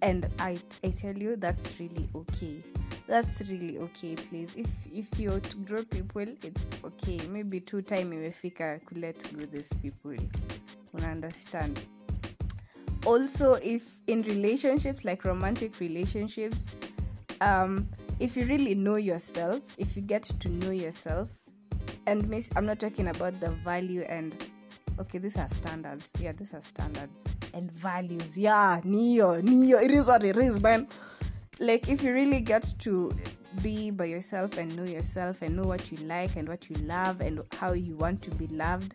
And 0.00 0.26
I, 0.38 0.58
I 0.82 0.90
tell 0.90 1.16
you 1.22 1.36
that's 1.36 1.78
really 1.80 2.08
okay. 2.14 2.62
That's 3.06 3.50
really 3.50 3.78
okay 3.78 4.16
please. 4.16 4.48
If 4.56 4.86
if 4.92 5.20
you're 5.20 5.40
to 5.40 5.56
grow 5.56 5.84
people 5.84 6.22
it's 6.42 6.84
okay. 6.84 7.20
Maybe 7.28 7.60
two 7.60 7.82
time 7.82 8.12
imefika 8.12 8.80
kulet 8.84 9.32
go 9.34 9.46
these 9.46 9.74
people. 9.74 10.16
Una 10.94 11.10
understand 11.10 11.80
also 13.06 13.54
if 13.54 14.00
in 14.06 14.22
relationships 14.22 15.04
like 15.04 15.24
romantic 15.24 15.80
relationships 15.80 16.66
um 17.40 17.88
if 18.20 18.36
you 18.36 18.44
really 18.46 18.74
know 18.74 18.96
yourself 18.96 19.62
if 19.78 19.96
you 19.96 20.02
get 20.02 20.22
to 20.22 20.48
know 20.48 20.70
yourself 20.70 21.28
and 22.06 22.28
miss 22.28 22.50
i'm 22.56 22.64
not 22.64 22.78
talking 22.78 23.08
about 23.08 23.38
the 23.40 23.50
value 23.64 24.02
and 24.02 24.36
okay 25.00 25.18
these 25.18 25.36
are 25.36 25.48
standards. 25.48 26.12
Yeah 26.18 26.32
these 26.32 26.54
are 26.54 26.60
standards 26.60 27.24
and 27.54 27.70
values. 27.70 28.36
Yeah 28.36 28.80
neo 28.84 29.40
neo 29.40 29.78
it 29.78 29.90
is 29.90 30.06
what 30.06 30.24
it 30.24 30.36
is 30.36 30.60
man. 30.60 30.88
Like 31.58 31.88
if 31.88 32.02
you 32.02 32.12
really 32.12 32.40
get 32.40 32.72
to 32.80 33.14
be 33.62 33.90
by 33.90 34.06
yourself 34.06 34.56
and 34.56 34.74
know 34.74 34.84
yourself 34.84 35.42
and 35.42 35.56
know 35.56 35.64
what 35.64 35.92
you 35.92 35.98
like 36.06 36.36
and 36.36 36.48
what 36.48 36.70
you 36.70 36.76
love 36.86 37.20
and 37.20 37.42
how 37.52 37.72
you 37.72 37.94
want 37.96 38.22
to 38.22 38.30
be 38.30 38.46
loved 38.46 38.94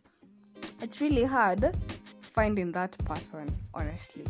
it's 0.82 1.00
really 1.01 1.24
hard 1.24 1.75
finding 2.22 2.72
that 2.72 2.98
person 3.06 3.51
honestly. 3.74 4.25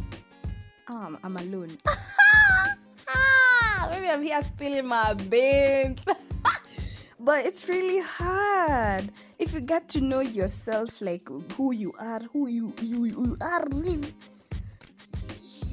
Um, 0.90 1.18
i'm 1.24 1.38
alone. 1.38 1.78
Maybe 3.92 4.10
i'm 4.10 4.24
here 4.24 4.42
spilling 4.42 4.88
my 4.88 5.14
beans 5.14 6.00
but 7.28 7.46
it's 7.46 7.68
really 7.68 8.00
hard. 8.00 9.12
If 9.38 9.54
you 9.54 9.60
get 9.60 9.90
to 9.90 10.00
know 10.00 10.22
yourself 10.22 11.02
like 11.02 11.28
who 11.58 11.74
you 11.74 11.92
are 12.00 12.22
who 12.32 12.48
you 12.48 12.74
you, 12.82 13.04
you 13.04 13.38
are 13.42 13.66
really 13.70 14.14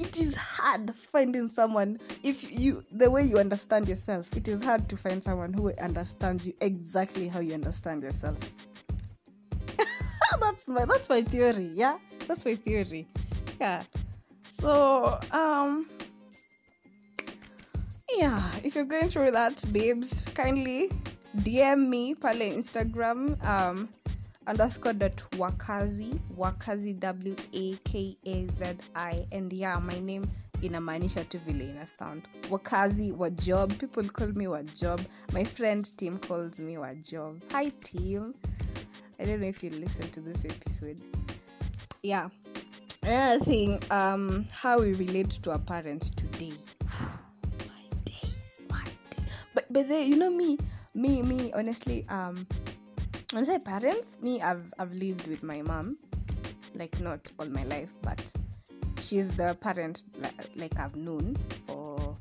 it 0.01 0.19
is 0.19 0.35
hard 0.35 0.93
finding 0.93 1.49
someone. 1.49 2.01
If 2.25 2.51
you 2.51 2.83
the 2.91 3.09
way 3.09 3.23
you 3.23 3.39
understand 3.39 3.89
yourself 3.89 4.37
it 4.37 4.49
is 4.49 4.65
hard 4.65 4.89
to 4.89 4.97
find 4.97 5.23
someone 5.23 5.53
who 5.53 5.73
understands 5.81 6.45
you 6.45 6.55
exactly 6.61 7.29
how 7.29 7.39
you 7.39 7.55
understand 7.55 8.03
yourself. 8.03 8.37
That's 10.41 10.67
my 10.67 10.85
that's 10.87 11.09
my 11.09 11.23
theory 11.23 11.71
yeah? 11.75 11.99
That's 12.27 12.45
my 12.45 12.57
theory 12.57 13.07
yeah. 13.61 13.85
So 14.51 15.21
um 15.31 15.89
yeah 18.11 18.43
if 18.65 18.75
you're 18.75 18.85
going 18.85 19.09
through 19.09 19.31
that 19.31 19.63
babes 19.73 20.25
kindly 20.35 20.91
dm 21.43 21.89
me 21.89 22.15
pale 22.15 22.53
instagram 22.55 23.37
um 23.45 23.89
underscore 24.47 24.95
dot 24.95 25.25
wakazi 25.39 26.15
wakazi 26.37 26.95
w 26.95 27.37
a 27.53 27.77
k 27.85 28.17
a 28.25 28.47
z 28.47 28.77
i 28.95 29.27
and 29.33 29.53
yeah 29.53 29.83
my 29.83 30.01
name 30.01 30.27
inamaanisha 30.63 31.25
tu 31.25 31.39
vile 31.39 31.69
ina 31.71 31.87
sound. 31.87 32.23
Wakazi 32.51 33.13
wa 33.13 33.31
job 33.31 33.73
people 33.73 34.09
call 34.09 34.33
me 34.33 34.47
wa 34.47 34.63
job. 34.63 35.01
My 35.33 35.45
friend 35.45 35.97
team 35.97 36.19
calls 36.19 36.59
me 36.59 36.79
wa 36.79 36.95
job. 36.95 37.41
Hi 37.53 37.71
team. 37.71 38.35
I 39.19 39.25
don't 39.25 39.41
know 39.41 39.49
if 39.49 39.63
you 39.63 39.71
listen 39.71 40.11
to 40.11 40.21
this 40.21 40.45
episode. 40.45 41.01
Yeah. 42.03 42.29
Another 43.03 43.45
thing 43.45 43.81
um 43.91 44.47
how 44.51 44.81
we 44.81 44.95
relate 44.95 45.31
to 45.43 45.53
our 45.53 45.59
parents 45.59 46.11
today. 46.11 46.53
My 47.59 47.99
days 48.05 48.61
my 48.69 48.85
day. 49.11 49.25
But 49.55 49.67
but 49.71 49.89
they, 49.89 50.05
you 50.05 50.17
know 50.17 50.31
me 50.31 50.59
me 50.95 51.23
me 51.23 51.53
honestly 51.53 52.07
um 52.09 52.47
when 53.33 53.43
I 53.43 53.47
say 53.47 53.59
parents, 53.59 54.17
me 54.23 54.41
I've 54.41 54.73
I've 54.79 54.93
lived 54.93 55.27
with 55.27 55.43
my 55.43 55.61
mom, 55.63 55.99
like 56.75 57.01
not 57.01 57.31
all 57.39 57.47
my 57.47 57.65
life, 57.65 57.93
but 58.03 58.33
she's 58.99 59.31
the 59.35 59.57
parent 59.61 60.05
like, 60.57 60.79
I've 60.79 60.95
known 60.95 61.37
for 61.67 62.17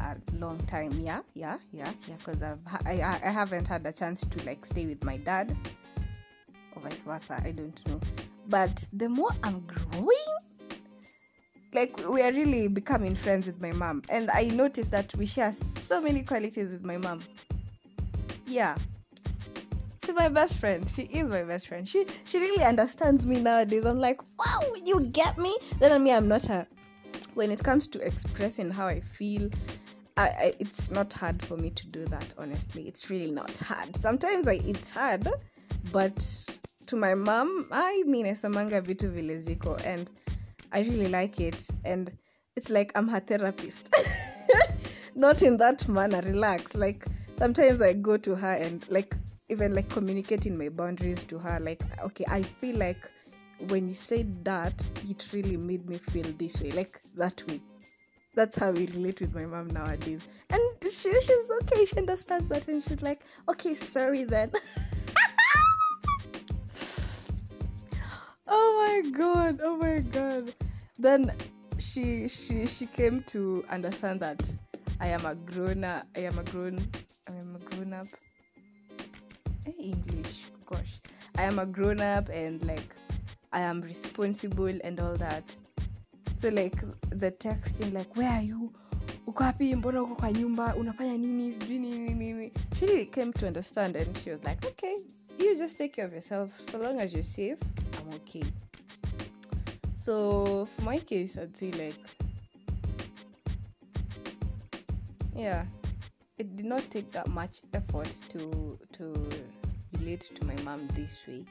a 0.00 0.16
long 0.34 0.58
time. 0.66 0.92
Yeah, 1.00 1.22
yeah, 1.34 1.58
yeah, 1.72 1.92
yeah. 2.08 2.14
Because 2.18 2.42
I've 2.42 2.60
I 2.86 3.02
I 3.24 3.30
haven't 3.30 3.66
had 3.66 3.84
a 3.86 3.92
chance 3.92 4.20
to 4.20 4.46
like 4.46 4.64
stay 4.64 4.86
with 4.86 5.02
my 5.02 5.16
dad, 5.16 5.56
or 6.76 6.82
vice 6.82 7.02
versa. 7.02 7.42
I 7.44 7.50
don't 7.50 7.88
know. 7.88 8.00
But 8.48 8.86
the 8.92 9.08
more 9.08 9.30
I'm 9.42 9.60
growing, 9.66 10.30
like 11.80 12.08
we 12.08 12.20
are 12.20 12.32
really 12.32 12.68
becoming 12.68 13.14
friends 13.14 13.46
with 13.46 13.60
my 13.60 13.72
mom, 13.72 14.02
and 14.10 14.30
I 14.30 14.44
noticed 14.44 14.90
that 14.90 15.14
we 15.16 15.24
share 15.24 15.50
so 15.52 16.00
many 16.00 16.22
qualities 16.22 16.70
with 16.70 16.84
my 16.84 16.98
mom. 16.98 17.22
Yeah, 18.46 18.76
she's 20.04 20.14
my 20.14 20.28
best 20.28 20.58
friend. 20.58 20.86
She 20.94 21.04
is 21.04 21.28
my 21.28 21.42
best 21.42 21.68
friend. 21.68 21.88
She 21.88 22.06
she 22.26 22.38
really 22.38 22.62
understands 22.62 23.26
me 23.26 23.40
nowadays. 23.40 23.86
I'm 23.86 23.98
like, 23.98 24.20
wow, 24.38 24.60
you 24.84 25.00
get 25.06 25.38
me. 25.38 25.56
Then 25.78 25.92
I 25.92 25.98
mean, 25.98 26.14
I'm 26.14 26.28
not 26.28 26.50
a. 26.50 26.66
When 27.34 27.50
it 27.50 27.62
comes 27.64 27.86
to 27.88 27.98
expressing 28.00 28.70
how 28.70 28.86
I 28.86 29.00
feel, 29.00 29.48
I, 30.18 30.28
I 30.28 30.54
it's 30.58 30.90
not 30.90 31.10
hard 31.14 31.40
for 31.40 31.56
me 31.56 31.70
to 31.70 31.86
do 31.86 32.04
that. 32.06 32.34
Honestly, 32.36 32.88
it's 32.88 33.08
really 33.08 33.30
not 33.30 33.56
hard. 33.58 33.96
Sometimes 33.96 34.48
I 34.48 34.60
it's 34.64 34.90
hard, 34.90 35.26
but 35.92 36.18
to 36.88 36.96
my 36.96 37.14
mom, 37.14 37.68
I 37.72 38.02
mean, 38.06 38.26
esamanga 38.26 38.82
vitu 38.82 39.10
vile 39.10 39.36
ziko, 39.40 39.80
and 39.86 40.10
I 40.72 40.80
really 40.80 41.08
like 41.08 41.40
it. 41.40 41.68
And 41.84 42.10
it's 42.56 42.70
like 42.70 42.92
I'm 42.96 43.08
her 43.08 43.20
therapist. 43.20 43.94
not 45.14 45.42
in 45.42 45.56
that 45.58 45.86
manner. 45.88 46.20
Relax. 46.22 46.74
Like 46.74 47.04
sometimes 47.36 47.82
I 47.82 47.94
go 47.94 48.16
to 48.16 48.34
her 48.34 48.54
and 48.54 48.84
like 48.90 49.14
even 49.50 49.74
like 49.74 49.88
communicating 49.88 50.56
my 50.56 50.68
boundaries 50.68 51.24
to 51.24 51.38
her 51.38 51.58
like 51.60 51.82
okay 52.02 52.24
i 52.30 52.42
feel 52.42 52.76
like 52.76 53.10
when 53.68 53.88
you 53.88 53.94
said 53.94 54.44
that 54.44 54.82
it 55.08 55.28
really 55.32 55.56
made 55.56 55.86
me 55.88 55.98
feel 55.98 56.26
this 56.38 56.60
way 56.62 56.70
like 56.70 57.02
that 57.16 57.42
way 57.48 57.60
that's 58.34 58.56
how 58.56 58.70
we 58.70 58.86
relate 58.86 59.20
with 59.20 59.34
my 59.34 59.44
mom 59.44 59.66
nowadays 59.68 60.26
and 60.50 60.60
she, 60.82 60.88
she's 60.88 61.50
okay 61.62 61.84
she 61.84 61.96
understands 61.96 62.48
that 62.48 62.66
and 62.68 62.82
she's 62.82 63.02
like 63.02 63.22
okay 63.48 63.74
sorry 63.74 64.24
then 64.24 64.50
my 69.02 69.10
god 69.10 69.60
oh 69.62 69.76
my 69.76 70.00
god. 70.00 70.54
Then 70.98 71.32
she 71.78 72.28
she 72.28 72.66
she 72.66 72.86
came 72.86 73.22
to 73.24 73.64
understand 73.70 74.20
that 74.20 74.42
i 75.00 75.08
am 75.08 75.24
a 75.24 75.34
grown 75.34 75.82
i 75.84 76.02
am 76.16 76.38
a 76.38 76.42
grown 76.44 76.78
i 77.26 77.32
am 77.32 77.56
a 77.56 77.58
grown 77.70 77.94
up 77.94 78.06
eh, 79.66 79.72
English. 79.78 80.44
Gosh, 80.66 81.00
I 81.36 81.44
am 81.44 81.58
a 81.58 81.66
grown 81.66 82.00
up 82.00 82.28
and 82.28 82.62
like 82.66 82.94
I 83.52 83.60
am 83.60 83.80
responsible 83.80 84.66
and 84.84 85.00
all 85.00 85.16
that. 85.16 85.56
So 86.36 86.48
like 86.50 86.76
the 87.10 87.32
texting, 87.32 87.92
like 87.94 88.14
where 88.16 88.30
are 88.30 88.42
you? 88.42 88.72
uko 89.26 89.44
mbona 89.76 90.02
uko 90.02 90.16
kwa 90.16 90.32
nyumba? 90.32 90.74
Unafanya 90.76 91.18
nini? 91.18 91.52
Sijui 91.52 91.78
nini 91.78 92.14
nini. 92.14 92.52
She 92.78 92.86
really 92.86 93.06
came 93.06 93.32
to 93.32 93.46
understand 93.46 93.96
and 93.96 94.16
she 94.16 94.30
was 94.30 94.44
like 94.44 94.64
okay 94.66 94.96
you 95.38 95.56
just 95.56 95.78
take 95.78 95.94
care 95.94 96.04
of 96.04 96.12
yourself. 96.12 96.50
So 96.70 96.78
long 96.78 97.00
as 97.00 97.14
you're 97.14 97.22
safe 97.22 97.58
i'm 98.00 98.14
okay 98.14 98.42
so 100.10 100.66
for 100.74 100.82
my 100.82 100.98
case 100.98 101.38
i'd 101.38 101.56
say 101.56 101.70
like 101.70 101.94
yeah 105.36 105.64
it 106.36 106.56
did 106.56 106.66
not 106.66 106.82
take 106.90 107.12
that 107.12 107.28
much 107.28 107.60
effort 107.74 108.10
to 108.28 108.76
to 108.90 109.14
relate 110.00 110.28
to 110.34 110.44
my 110.44 110.56
mom 110.64 110.88
this 110.94 111.24
way 111.28 111.44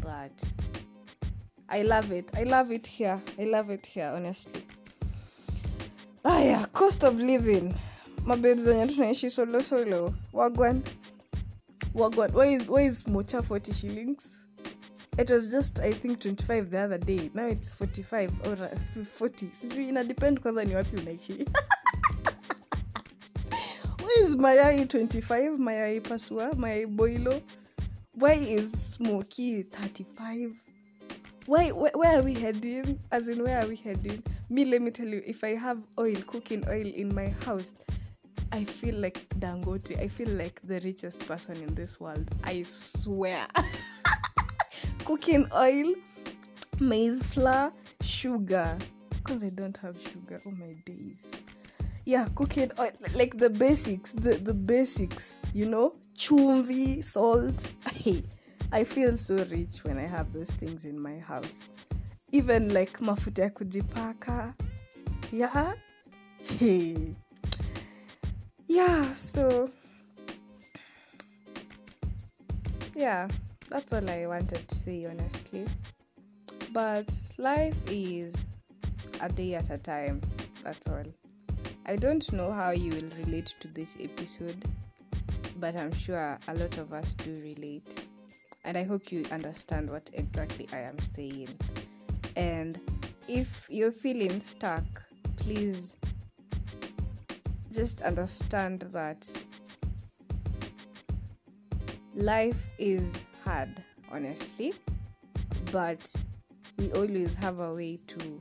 but 0.00 0.52
i 1.68 1.82
love 1.82 2.12
it. 2.12 2.30
I 2.36 2.44
love 2.44 2.70
it 2.70 2.86
here. 2.86 3.20
I 3.40 3.44
love 3.44 3.70
it 3.70 3.84
here 3.84 4.12
honestly. 4.14 4.62
Aya 6.24 6.66
cost 6.66 7.02
of 7.02 7.18
living. 7.18 7.74
Mabebs 8.24 8.66
wenye 8.66 8.86
tunaishi 8.86 9.30
solo 9.30 9.62
solo. 9.62 10.14
Wagwan. 10.32 10.82
Wagwan. 11.92 12.30
Where 12.32 12.50
is, 12.50 12.68
where 12.68 12.86
is 12.86 13.08
mocha 13.08 13.42
40 13.42 13.72
shillings 13.72 14.43
it 15.18 15.30
was 15.30 15.50
just 15.50 15.80
i 15.80 15.92
think 15.92 16.20
25 16.20 16.70
the 16.70 16.78
other 16.78 16.98
day. 16.98 17.30
Now 17.34 17.46
it's 17.46 17.72
45 17.72 18.46
or 18.46 18.52
uh, 18.52 18.68
40 19.04 19.46
sijui 19.46 19.88
ina 19.88 20.04
depend 20.04 20.40
kwanza 20.40 20.64
ni 20.64 20.74
wapi 20.74 20.96
unaishi? 20.96 21.32
Why 24.04 24.24
is 24.24 24.36
mayai 24.36 24.84
25 24.84 25.58
mayai 25.58 26.00
pasua? 26.00 26.54
Mayai 26.54 26.86
boilo? 26.86 27.42
Why 28.14 28.34
is 28.34 28.72
smoky 28.94 29.62
35 29.62 30.52
why 31.46 31.70
where, 31.72 31.92
where 31.94 32.16
are 32.16 32.22
we 32.22 32.32
heading? 32.34 32.98
As 33.10 33.28
in 33.28 33.42
where 33.42 33.58
are 33.58 33.66
we 33.68 33.76
heading? 33.76 34.22
Me 34.48 34.64
let 34.64 34.80
me 34.82 34.90
tell 34.90 35.06
you 35.06 35.22
if 35.26 35.44
i 35.44 35.54
have 35.54 35.78
oil 35.98 36.16
cooking 36.26 36.64
oil 36.68 36.86
in 36.86 37.14
my 37.14 37.28
house 37.44 37.72
i 38.52 38.64
feel 38.64 38.94
like 38.94 39.28
dangote. 39.40 39.98
I 40.00 40.08
feel 40.08 40.28
like 40.28 40.60
the 40.64 40.80
richest 40.80 41.26
person 41.26 41.56
in 41.56 41.74
this 41.74 42.00
world. 42.00 42.28
I 42.44 42.62
swear 42.62 43.46
cooking 45.04 45.46
oil 45.54 45.94
maize 46.80 47.22
flour 47.22 47.72
sugar. 48.00 48.78
Because 49.10 49.42
i 49.42 49.50
don't 49.50 49.76
have 49.78 49.96
sugar 50.00 50.40
oh 50.46 50.50
my 50.50 50.74
days. 50.84 51.26
Yeah 52.04 52.26
cooking 52.34 52.70
oil 52.78 52.92
like 53.14 53.38
the 53.38 53.50
basics 53.50 54.12
the, 54.12 54.34
the 54.36 54.54
basics 54.54 55.40
you 55.54 55.66
know? 55.66 55.94
Chumvi 56.16 57.04
salt. 57.04 57.70
I 58.72 58.84
feel 58.84 59.16
so 59.16 59.36
rich 59.50 59.84
when 59.84 59.98
i 59.98 60.06
have 60.06 60.32
those 60.32 60.50
things 60.50 60.84
in 60.84 60.98
my 60.98 61.18
house. 61.18 61.60
Even 62.32 62.72
like 62.74 62.98
mafuta 63.00 63.50
kujipaka. 63.50 64.54
Yeah. 65.32 65.74
yeah, 68.68 69.12
so 69.12 69.68
yeah, 72.94 73.28
that's 73.74 73.92
all 73.92 74.08
I 74.08 74.24
wanted 74.24 74.68
to 74.68 74.74
say 74.76 75.04
honestly. 75.04 75.66
But 76.72 77.12
life 77.38 77.76
is 77.88 78.44
a 79.20 79.28
day 79.28 79.56
at 79.56 79.68
a 79.70 79.78
time. 79.78 80.20
That's 80.62 80.86
all. 80.86 81.02
I 81.84 81.96
don't 81.96 82.32
know 82.32 82.52
how 82.52 82.70
you 82.70 82.92
will 82.92 83.10
relate 83.24 83.52
to 83.58 83.66
this 83.66 83.96
episode, 84.00 84.64
but 85.58 85.74
I'm 85.74 85.92
sure 85.92 86.38
a 86.46 86.54
lot 86.54 86.78
of 86.78 86.92
us 86.92 87.14
do 87.14 87.32
relate. 87.42 88.06
And 88.64 88.78
I 88.78 88.84
hope 88.84 89.10
you 89.10 89.24
understand 89.32 89.90
what 89.90 90.08
exactly 90.14 90.68
I 90.72 90.78
am 90.78 91.00
saying. 91.00 91.48
And 92.36 92.78
if 93.26 93.66
you're 93.68 93.90
feeling 93.90 94.38
stuck, 94.38 94.84
please 95.36 95.96
just 97.72 98.02
understand 98.02 98.82
that 98.92 99.28
life 102.14 102.68
is 102.78 103.24
hard, 103.44 103.82
honestly, 104.10 104.72
but 105.72 106.12
we 106.78 106.90
always 106.92 107.36
have 107.36 107.60
a 107.60 107.74
way 107.74 107.98
to 108.06 108.40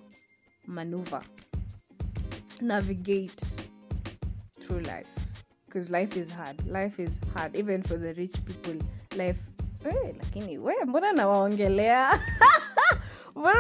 maneuver, 0.68 1.22
navigate 2.62 3.44
through 4.62 4.80
life. 4.82 5.08
Because 5.66 5.90
life 5.92 6.16
is 6.16 6.30
hard. 6.30 6.56
Life 6.68 7.00
is 7.00 7.20
hard, 7.34 7.56
even 7.56 7.82
for 7.82 7.98
the 7.98 8.14
rich 8.14 8.34
people. 8.46 8.76
Life, 9.16 9.42
hey, 9.84 10.14
lakini 10.20 10.58
we 10.58 10.74
mbona 10.86 11.12
nawaongelea 11.14 12.20
mbona 13.36 13.60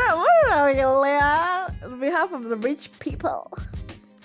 nawaongelea 0.49 1.67
on 1.86 1.99
behalf 1.99 2.32
of 2.34 2.43
the 2.49 2.56
rich 2.56 2.89
people 2.99 3.43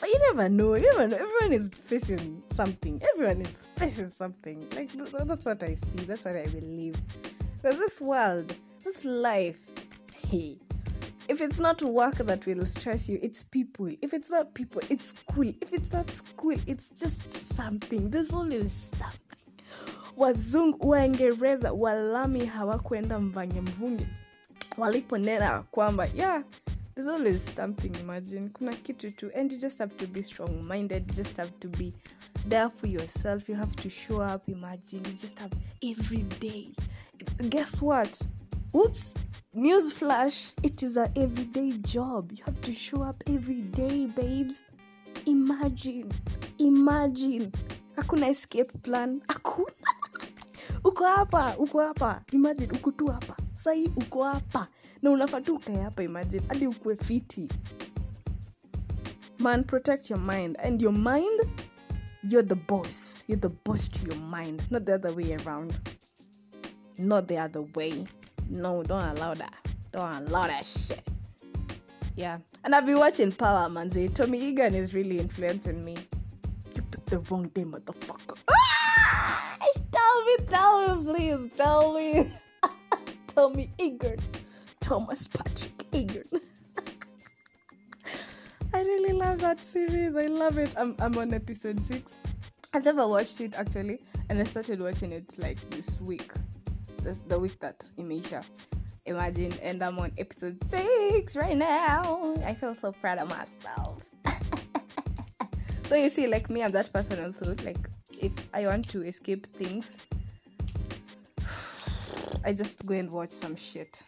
you 0.07 0.19
never 0.29 0.49
know. 0.49 0.75
You 0.75 0.91
never 0.93 1.09
know. 1.09 1.17
Everyone 1.17 1.53
is 1.53 1.69
facing 1.71 2.43
something. 2.51 3.01
Everyone 3.15 3.41
is 3.41 3.59
facing 3.77 4.09
something. 4.09 4.61
Like 4.77 4.93
th- 4.93 5.11
th- 5.11 5.25
that's 5.27 5.47
what 5.47 5.63
i 5.63 5.75
see. 5.75 6.05
That's 6.07 6.25
what 6.25 6.37
i 6.37 6.47
believe. 6.47 6.95
Because 7.63 7.79
this 7.79 8.01
world 8.01 8.55
this 8.85 9.05
life 9.05 9.59
hey 10.29 10.57
if 11.29 11.41
it's 11.41 11.59
not 11.59 11.83
work 11.83 12.15
that 12.15 12.47
will 12.47 12.65
stress 12.65 13.09
you 13.09 13.19
it's 13.23 13.43
people. 13.43 13.89
If 14.01 14.15
it's 14.15 14.31
not 14.31 14.55
people 14.55 14.83
it's 14.89 15.09
school. 15.11 15.53
If 15.61 15.73
it's 15.73 15.93
not 15.93 16.09
school 16.11 16.57
it's 16.67 16.89
just 16.99 17.29
something. 17.31 18.11
There's 18.11 18.33
always 18.33 18.73
something. 18.99 19.19
Wazungu 20.17 20.89
waingereza 20.89 21.73
walami 21.73 22.47
hawakwenda 22.47 23.21
mvange 23.21 23.61
mvungi 23.61 24.07
waliponena 24.79 25.63
kwamba 25.63 26.09
yeah 26.15 26.43
there's 26.99 27.07
always 27.07 27.43
something 27.43 27.95
imagine. 28.01 28.51
Kuna 28.51 28.73
kitu 28.73 29.17
tu 29.17 29.31
and 29.33 29.53
you 29.53 29.59
just 29.61 29.79
have 29.79 29.97
to 29.99 30.07
be 30.09 30.21
strong 30.21 30.67
minded 30.67 31.07
just 31.15 31.37
have 31.37 31.53
to 31.61 31.69
be 31.69 31.95
there 32.47 32.69
for 32.69 32.89
yourself. 32.89 33.49
You 33.49 33.55
have 33.55 33.77
to 33.77 33.89
show 33.89 34.21
up 34.21 34.43
imagine. 34.49 35.05
You 35.05 35.13
just 35.13 35.39
have 35.39 35.53
every 35.89 36.23
day. 36.41 36.71
Guess 37.51 37.81
what? 37.83 38.21
Oops 38.75 39.15
news 39.55 39.93
flash. 39.93 40.55
It 40.65 40.83
is 40.83 40.97
a 40.97 41.09
everyday 41.15 41.79
job. 41.79 42.33
You 42.33 42.43
have 42.45 42.61
to 42.63 42.73
show 42.73 43.03
up 43.05 43.23
every 43.29 43.61
day 43.63 44.07
babes. 44.07 44.65
Imagine 45.27 46.11
imagine. 46.59 47.53
Hakuna 47.97 48.29
escape 48.31 48.73
plan. 48.83 49.21
Hakuna. 49.29 49.71
Uko 50.85 51.05
hapa 51.05 51.55
uko 51.59 51.79
hapa. 51.81 52.23
Imagine 52.33 52.73
uko 52.73 52.91
tu 52.91 53.07
hapa. 53.07 53.37
Sahii 53.55 53.87
uko 53.97 54.25
hapa 54.25 54.67
na 55.03 55.11
unafaa 55.11 55.41
tu 55.41 55.61
hadi 56.49 56.67
ukue 56.67 56.97
fiti. 56.97 57.49
Man 59.39 59.65
protect 59.65 60.11
your 60.11 60.19
mind 60.19 60.57
and 60.63 60.83
your 60.83 60.93
mind 60.93 61.41
you're 62.23 62.43
the 62.43 62.57
boss. 62.57 63.25
You're 63.29 63.41
the 63.41 63.51
boss 63.65 63.89
to 63.89 64.07
your 64.07 64.17
mind 64.17 64.63
not 64.71 64.85
the 64.85 64.95
other 64.95 65.13
way 65.13 65.37
around. 65.37 65.79
Not 66.99 67.29
the 67.29 67.39
other 67.39 67.63
way. 67.75 68.05
No 68.51 68.83
don't 68.83 69.17
allow 69.17 69.35
that. 69.35 69.55
Don't 69.93 70.27
allow 70.27 70.49
that 70.49 70.67
shit. 70.67 71.09
Yeah. 72.17 72.39
And 72.65 72.75
i've 72.75 72.85
been 72.87 72.99
watching 72.99 73.31
power 73.31 73.69
manze 73.69 74.13
tommy 74.15 74.41
egan 74.41 74.75
is 74.75 74.93
really 74.95 75.19
influencing 75.19 75.85
me. 75.85 75.97
You 76.75 76.83
picked 76.83 77.07
the 77.07 77.19
wrong 77.31 77.49
day 77.49 77.65
motherfucker. 77.65 78.37
Ah! 78.51 79.57
tell 79.93 80.25
me 80.25 80.37
tell 80.51 80.97
me 80.97 81.05
please 81.05 81.53
tell 81.57 81.95
me. 81.95 82.33
Tell 83.29 83.51
me 83.51 83.71
egan 83.79 84.19
thomas 84.89 85.29
patrick 85.29 85.85
egan 85.93 86.23
I 88.75 88.81
really 88.83 89.13
love 89.13 89.41
that 89.41 89.63
series. 89.63 90.15
I 90.15 90.27
love 90.27 90.59
it. 90.59 90.73
I'm, 90.77 90.95
I'm 90.99 91.17
on 91.17 91.33
episode 91.33 91.83
six. 91.83 92.17
I've 92.75 92.85
never 92.85 93.09
watched 93.09 93.41
it 93.41 93.55
actually, 93.57 93.99
and 94.29 94.39
I 94.39 94.45
started 94.45 94.81
watching 94.81 95.11
it 95.13 95.37
like 95.39 95.59
this 95.71 96.01
week. 96.01 96.33
That's 97.03 97.23
the 97.23 97.39
week 97.39 97.59
that 97.61 97.79
Imisha. 97.99 98.45
Imagine, 99.07 99.53
and 99.63 99.83
I'm 99.83 99.99
on 99.99 100.13
episode 100.19 100.59
six 100.67 101.35
right 101.35 101.57
now. 101.57 102.35
I 102.45 102.55
feel 102.55 102.75
so 102.75 102.93
proud 102.93 103.19
of 103.19 103.29
myself. 103.31 104.05
so 105.87 105.97
you 105.97 106.11
see, 106.11 106.27
like 106.29 106.49
me, 106.51 106.63
I'm 106.63 106.73
that 106.73 106.93
person 106.93 107.25
also. 107.25 107.55
Like 107.65 107.89
if 108.23 108.33
I 108.55 108.67
want 108.67 108.89
to 108.91 109.03
escape 109.03 109.47
things, 109.57 109.97
I 112.45 112.53
just 112.53 112.87
go 112.87 112.95
and 112.95 113.11
watch 113.11 113.33
some 113.33 113.57
shit. 113.57 114.03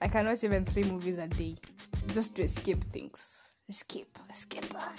I 0.00 0.08
can 0.08 0.26
watch 0.26 0.44
even 0.44 0.64
three 0.64 0.84
movies 0.84 1.18
a 1.18 1.26
day 1.26 1.56
just 2.08 2.36
to 2.36 2.42
escape 2.42 2.82
things. 2.92 3.54
Escape, 3.68 4.18
escape 4.30 4.68
plan. 4.68 4.92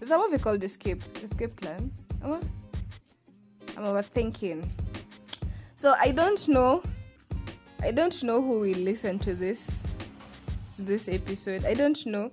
Is 0.00 0.10
that 0.10 0.18
what 0.18 0.30
we 0.30 0.38
call 0.38 0.54
escape? 0.54 1.02
Escape 1.22 1.56
plan? 1.56 1.90
I'm 2.22 2.40
overthinking. 3.78 4.66
So 5.76 5.94
I 5.98 6.12
don't 6.12 6.46
know. 6.48 6.82
I 7.80 7.90
don't 7.90 8.22
know 8.22 8.42
who 8.42 8.60
will 8.60 8.78
listen 8.78 9.18
to 9.20 9.34
this 9.34 9.82
to 10.76 10.82
this 10.82 11.08
episode. 11.08 11.64
I 11.64 11.74
don't 11.74 12.04
know. 12.06 12.30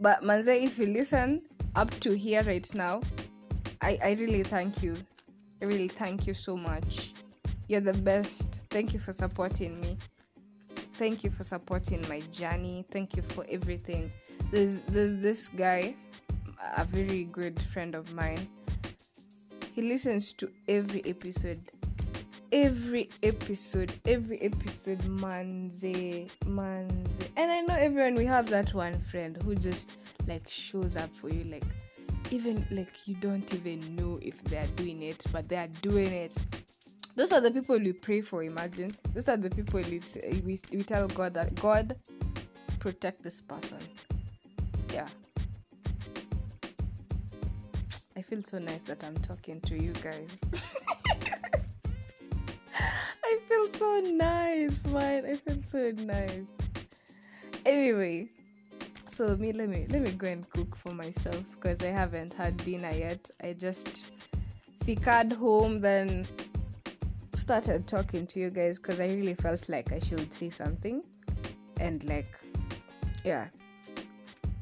But 0.00 0.22
Manze, 0.22 0.62
if 0.62 0.78
you 0.78 0.86
listen 0.86 1.42
up 1.76 1.90
to 2.00 2.16
here 2.16 2.42
right 2.42 2.68
now, 2.74 3.00
I, 3.80 3.98
I 4.02 4.10
really 4.12 4.42
thank 4.42 4.82
you. 4.82 4.96
I 5.60 5.66
really 5.66 5.88
thank 5.88 6.26
you 6.26 6.34
so 6.34 6.56
much. 6.56 7.14
You're 7.68 7.80
the 7.80 7.94
best. 7.94 8.60
Thank 8.70 8.92
you 8.92 8.98
for 8.98 9.12
supporting 9.12 9.80
me. 9.80 9.96
Thank 11.02 11.24
you 11.24 11.30
for 11.30 11.42
supporting 11.42 12.00
my 12.08 12.20
journey. 12.30 12.84
Thank 12.92 13.16
you 13.16 13.22
for 13.22 13.44
everything. 13.48 14.12
There's 14.52 14.82
there's 14.82 15.16
this 15.16 15.48
guy, 15.48 15.96
a 16.76 16.84
very 16.84 17.24
good 17.24 17.60
friend 17.60 17.96
of 17.96 18.14
mine. 18.14 18.46
He 19.72 19.82
listens 19.82 20.32
to 20.34 20.48
every 20.68 21.02
episode. 21.04 21.60
Every 22.52 23.10
episode, 23.24 23.92
every 24.06 24.40
episode, 24.42 25.00
manze, 25.00 26.30
manze. 26.44 27.28
And 27.36 27.50
I 27.50 27.62
know 27.62 27.74
everyone, 27.74 28.14
we 28.14 28.26
have 28.26 28.48
that 28.50 28.72
one 28.72 28.96
friend 29.00 29.42
who 29.42 29.56
just 29.56 29.94
like 30.28 30.48
shows 30.48 30.96
up 30.96 31.12
for 31.16 31.30
you, 31.30 31.42
like, 31.50 31.64
even 32.30 32.64
like 32.70 33.08
you 33.08 33.16
don't 33.16 33.52
even 33.52 33.96
know 33.96 34.20
if 34.22 34.40
they're 34.44 34.68
doing 34.76 35.02
it, 35.02 35.26
but 35.32 35.48
they're 35.48 35.66
doing 35.80 36.12
it 36.12 36.32
those 37.14 37.32
are 37.32 37.40
the 37.40 37.50
people 37.50 37.78
we 37.78 37.92
pray 37.92 38.20
for 38.20 38.42
imagine. 38.42 38.96
Those 39.14 39.28
are 39.28 39.36
the 39.36 39.50
people 39.50 39.80
we, 39.80 40.00
we, 40.44 40.60
we 40.72 40.82
tell 40.82 41.08
god 41.08 41.34
that 41.34 41.54
god 41.56 41.96
protect 42.78 43.22
this 43.22 43.40
person. 43.40 43.78
Yeah. 44.92 45.08
I 48.16 48.22
feel 48.22 48.42
so 48.42 48.58
nice 48.58 48.82
that 48.84 49.02
i'm 49.04 49.16
talking 49.18 49.60
to 49.62 49.82
you 49.82 49.92
guys. 50.02 50.40
I 53.24 53.38
feel 53.48 53.68
so 53.74 54.00
nice 54.00 54.84
man. 54.86 55.26
I 55.26 55.34
feel 55.36 55.62
so 55.64 55.92
nice. 56.04 56.48
Anyway 57.64 58.28
so 59.12 59.36
me 59.36 59.52
let 59.52 59.68
me 59.68 59.86
let 59.90 60.00
me 60.00 60.10
go 60.12 60.26
and 60.26 60.48
cook 60.50 60.74
for 60.74 60.94
myself 60.94 61.44
because 61.52 61.82
i 61.82 61.88
haven't 61.88 62.32
had 62.32 62.56
dinner 62.64 62.90
yet. 62.92 63.28
I 63.42 63.52
just 63.52 64.08
ficad 64.86 65.32
home 65.32 65.80
then 65.80 66.26
started 67.34 67.86
talking 67.86 68.26
to 68.28 68.40
you 68.40 68.50
guys 68.50 68.78
because 68.78 69.00
I 69.00 69.06
really 69.06 69.34
felt 69.34 69.68
like 69.68 69.92
I 69.92 69.98
should 69.98 70.32
say 70.32 70.50
something. 70.50 71.02
And 71.80 72.04
like, 72.04 72.38
yeah. 73.24 73.48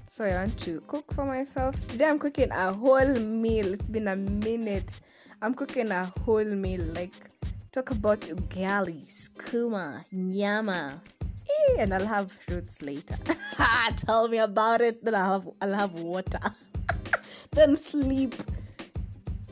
So 0.09 0.25
I 0.25 0.35
want 0.35 0.59
to 0.61 0.81
cook 0.87 1.13
for 1.13 1.25
myself. 1.25 1.87
Today 1.89 2.07
I'm 2.09 2.19
cooking 2.19 2.51
a 2.51 2.73
whole 2.73 3.15
meal. 3.19 3.73
It's 3.73 3.87
been 3.87 4.09
a 4.09 4.17
minute. 4.17 5.01
I'm 5.43 5.55
cooking 5.55 5.91
a 5.91 6.05
whole 6.25 6.45
meal. 6.45 6.83
Like, 6.95 7.15
talk 7.73 7.91
about 7.91 8.21
ugali, 8.21 9.03
skuma, 9.07 10.05
nyama. 10.13 11.01
Eh, 11.49 11.77
And 11.83 11.93
I'll 11.93 12.07
have 12.07 12.31
fruits 12.33 12.83
later. 12.83 13.17
Tell 13.97 14.29
me 14.29 14.39
about 14.39 14.81
it. 14.81 15.05
Then 15.05 15.15
I'll 15.15 15.33
have, 15.41 15.49
I'll 15.61 15.75
have 15.75 15.95
water. 15.95 16.41
then 17.53 17.77
sleep. 17.77 18.35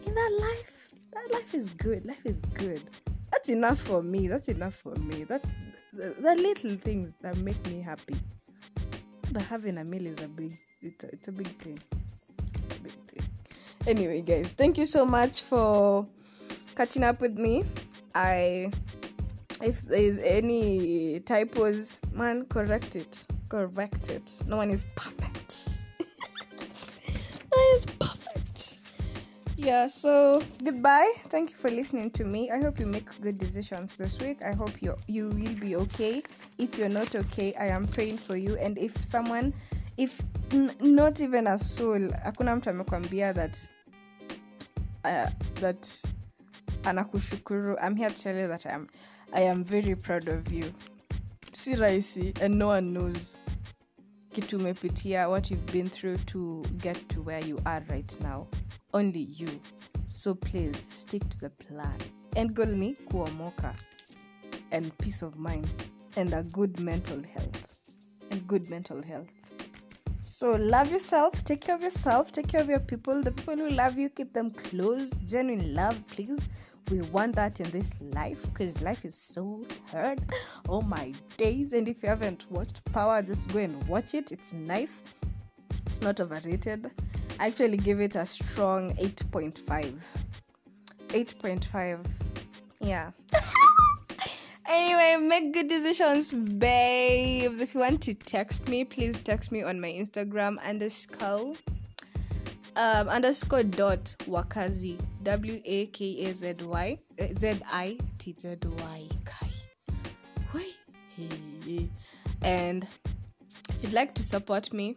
In 0.07 0.14
that 0.14 0.38
life, 0.40 0.88
that 1.12 1.33
life 1.33 1.54
is 1.54 1.70
good. 1.70 2.04
Life 2.07 2.24
is 2.24 2.37
good 2.54 2.83
that's 3.38 3.51
enough 3.51 3.79
for 3.79 4.03
me. 4.03 4.27
That's 4.27 4.48
enough 4.48 4.74
for 4.74 4.96
me. 4.96 5.22
That's 5.22 5.55
the, 5.92 6.16
the 6.20 6.35
little 6.35 6.74
things 6.74 7.12
that 7.20 7.37
make 7.37 7.64
me 7.68 7.81
happy. 7.81 8.16
But 9.31 9.42
having 9.42 9.79
a 9.79 9.85
meal 9.85 10.07
is 10.07 10.20
a 10.24 10.27
big 10.27 10.53
it's 10.83 11.05
a, 11.05 11.12
it's 11.12 11.29
a 11.29 11.33
big 11.33 11.46
thing. 11.46 11.79
A 12.40 12.74
big 12.81 12.92
thing. 13.07 13.22
Anyway 13.87 14.22
guys 14.22 14.51
thank 14.51 14.77
you 14.77 14.87
so 14.87 15.07
much 15.07 15.42
for 15.42 16.05
catching 16.74 17.05
up 17.05 17.20
with 17.20 17.38
me. 17.38 17.64
I 18.12 18.72
if 19.62 19.83
there's 19.83 20.18
any 20.18 21.20
typos 21.20 22.01
man 22.12 22.44
correct 22.46 22.96
it. 22.96 23.24
Correct 23.48 24.11
it. 24.11 24.42
No 24.48 24.57
one 24.57 24.70
is 24.70 24.85
perfect 24.96 25.87
yeah 29.68 29.87
so 29.87 30.42
goodbye. 30.64 31.12
Thank 31.28 31.50
you 31.50 31.57
for 31.59 31.70
listening 31.70 32.11
to 32.12 32.24
me. 32.24 32.50
I 32.50 32.59
hope 32.62 32.81
you 32.81 32.87
make 32.87 33.04
good 33.20 33.37
decisions 33.37 33.96
this 33.96 34.18
week. 34.18 34.38
I 34.42 34.52
hope 34.54 34.81
you 34.81 34.96
you 35.07 35.28
will 35.28 35.61
be 35.61 35.76
okay. 35.76 36.22
If 36.57 36.78
you're 36.78 36.88
not 36.88 37.14
okay 37.14 37.52
i 37.61 37.66
am 37.66 37.87
praying 37.87 38.16
for 38.16 38.37
you. 38.37 38.57
And 38.57 38.78
if 38.78 38.96
someone 39.02 39.52
if 39.98 40.18
n- 40.52 40.74
not 40.81 41.20
even 41.20 41.46
a 41.46 41.59
soul 41.59 42.00
hakuna 42.24 42.57
mtu 42.57 42.70
amekwambia 42.70 43.35
that 43.35 43.68
uh, 45.04 45.31
that 45.61 46.09
anakushukuru 46.85 47.76
i'm 47.87 47.96
here 47.96 48.11
to 48.11 48.18
tell 48.22 48.37
you 48.40 48.48
that 48.48 48.66
i 48.66 48.72
am 48.72 48.88
i 49.35 49.48
am 49.48 49.64
very 49.64 49.94
proud 49.96 50.28
of 50.28 50.50
you. 50.52 50.72
Si 51.52 51.74
rahisi 51.74 52.33
and 52.42 52.54
no 52.59 52.68
one 52.68 52.92
knows 52.92 53.38
kitu 54.40 54.57
umepitia 54.57 55.29
what 55.29 55.51
you've 55.51 55.72
been 55.72 55.90
through 55.90 56.16
to 56.18 56.62
get 56.77 57.09
to 57.09 57.20
where 57.22 57.40
you 57.40 57.61
are 57.64 57.85
right 57.88 58.20
now. 58.20 58.46
Only 58.92 59.29
you. 59.37 59.48
So 60.07 60.35
please 60.35 60.85
stick 60.90 61.29
to 61.29 61.38
the 61.40 61.51
plan. 61.51 61.98
And 62.37 62.55
goal 62.55 62.66
ni 62.66 62.94
kuomoka. 62.94 63.74
And 64.70 64.96
peace 64.98 65.22
of 65.22 65.37
mind. 65.37 65.66
And 66.16 66.35
a 66.35 66.44
good 66.44 66.79
mental 66.79 67.20
health. 67.35 67.79
And 68.31 68.46
good 68.46 68.70
mental 68.70 69.03
health. 69.03 69.29
So 70.22 70.53
love 70.53 70.92
yourself, 70.92 71.42
take 71.42 71.62
care 71.62 71.74
of 71.74 71.83
yourself, 71.83 72.31
take 72.31 72.46
care 72.46 72.61
of 72.61 72.68
your 72.68 72.81
people. 72.81 73.20
The 73.20 73.33
people 73.33 73.57
who 73.57 73.70
love 73.70 73.98
you, 73.98 74.09
keep 74.09 74.33
them 74.33 74.53
close. 74.53 75.11
Genuine 75.24 75.74
love, 75.74 76.07
please. 76.07 76.48
We 76.90 77.03
want 77.03 77.37
that 77.37 77.61
in 77.61 77.70
this 77.70 77.92
life 78.01 78.42
because 78.44 78.81
life 78.81 79.05
is 79.05 79.14
so 79.14 79.66
hard. 79.90 80.20
Oh 80.68 80.81
my 80.81 81.12
days. 81.37 81.72
And 81.72 81.87
if 81.88 82.03
you 82.03 82.09
haven't 82.09 82.46
watched 82.51 82.85
Power, 82.92 83.22
just 83.22 83.53
go 83.53 83.59
and 83.59 83.87
watch 83.87 84.14
it. 84.14 84.33
It's 84.33 84.55
nice. 84.55 85.05
It's 85.87 86.01
not 86.01 86.20
overrated. 86.20 86.90
I 87.40 87.48
actually 87.48 87.77
give 87.77 88.01
it 88.01 88.16
a 88.16 88.24
strong 88.24 88.90
8.5. 88.94 89.94
8.5. 91.09 92.07
Yeah. 92.81 93.11
Anyway, 94.70 95.16
make 95.27 95.55
good 95.55 95.66
decisions, 95.66 96.31
babes. 96.31 97.61
If 97.61 97.72
you 97.72 97.81
want 97.81 98.03
to 98.03 98.12
text 98.12 98.68
me, 98.68 98.85
please 98.85 99.18
text 99.18 99.51
me 99.51 99.62
on 99.62 99.81
my 99.81 99.88
Instagram 99.88 100.62
underscore 100.62 101.55
um, 102.79 103.09
underscore 103.09 103.64
dot 103.64 104.17
wakazi 104.29 104.97
w 105.23 105.61
a 105.64 105.87
k 105.87 106.27
a 106.27 106.33
z 106.33 106.55
y 106.62 106.99
z 107.35 107.61
i 107.73 107.99
t 108.19 108.35
z 108.38 108.57
y 108.64 109.09
kai. 109.25 109.49
And 112.43 112.87
if 113.69 113.83
you'd 113.83 113.93
like 113.93 114.14
to 114.14 114.23
support 114.23 114.73
me, 114.73 114.97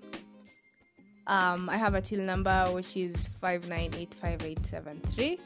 um, 1.25 1.69
I 1.69 1.77
have 1.77 1.95
a 1.95 2.01
till 2.01 2.21
number 2.21 2.69
which 2.71 2.95
is 2.95 3.29
five 3.41 3.67
nine 3.67 3.91
eight 3.97 4.15
five 4.21 4.45
eight 4.45 4.63
seven 4.65 5.01
three. 5.11 5.39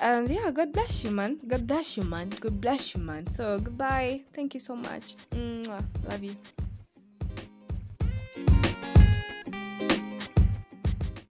And 0.00 0.28
yeah 0.28 0.50
god 0.50 0.72
bless 0.72 1.04
you 1.04 1.12
man. 1.12 1.38
God 1.46 1.66
bless 1.66 1.96
you 1.96 2.02
man. 2.02 2.30
God 2.40 2.60
bless 2.60 2.94
you 2.94 3.00
man. 3.00 3.26
So 3.28 3.60
goodbye. 3.60 4.22
Thank 4.32 4.54
you 4.54 4.60
so 4.60 4.74
much. 4.74 5.14
Mwah. 5.30 5.84
love 6.08 6.24
you 6.24 6.36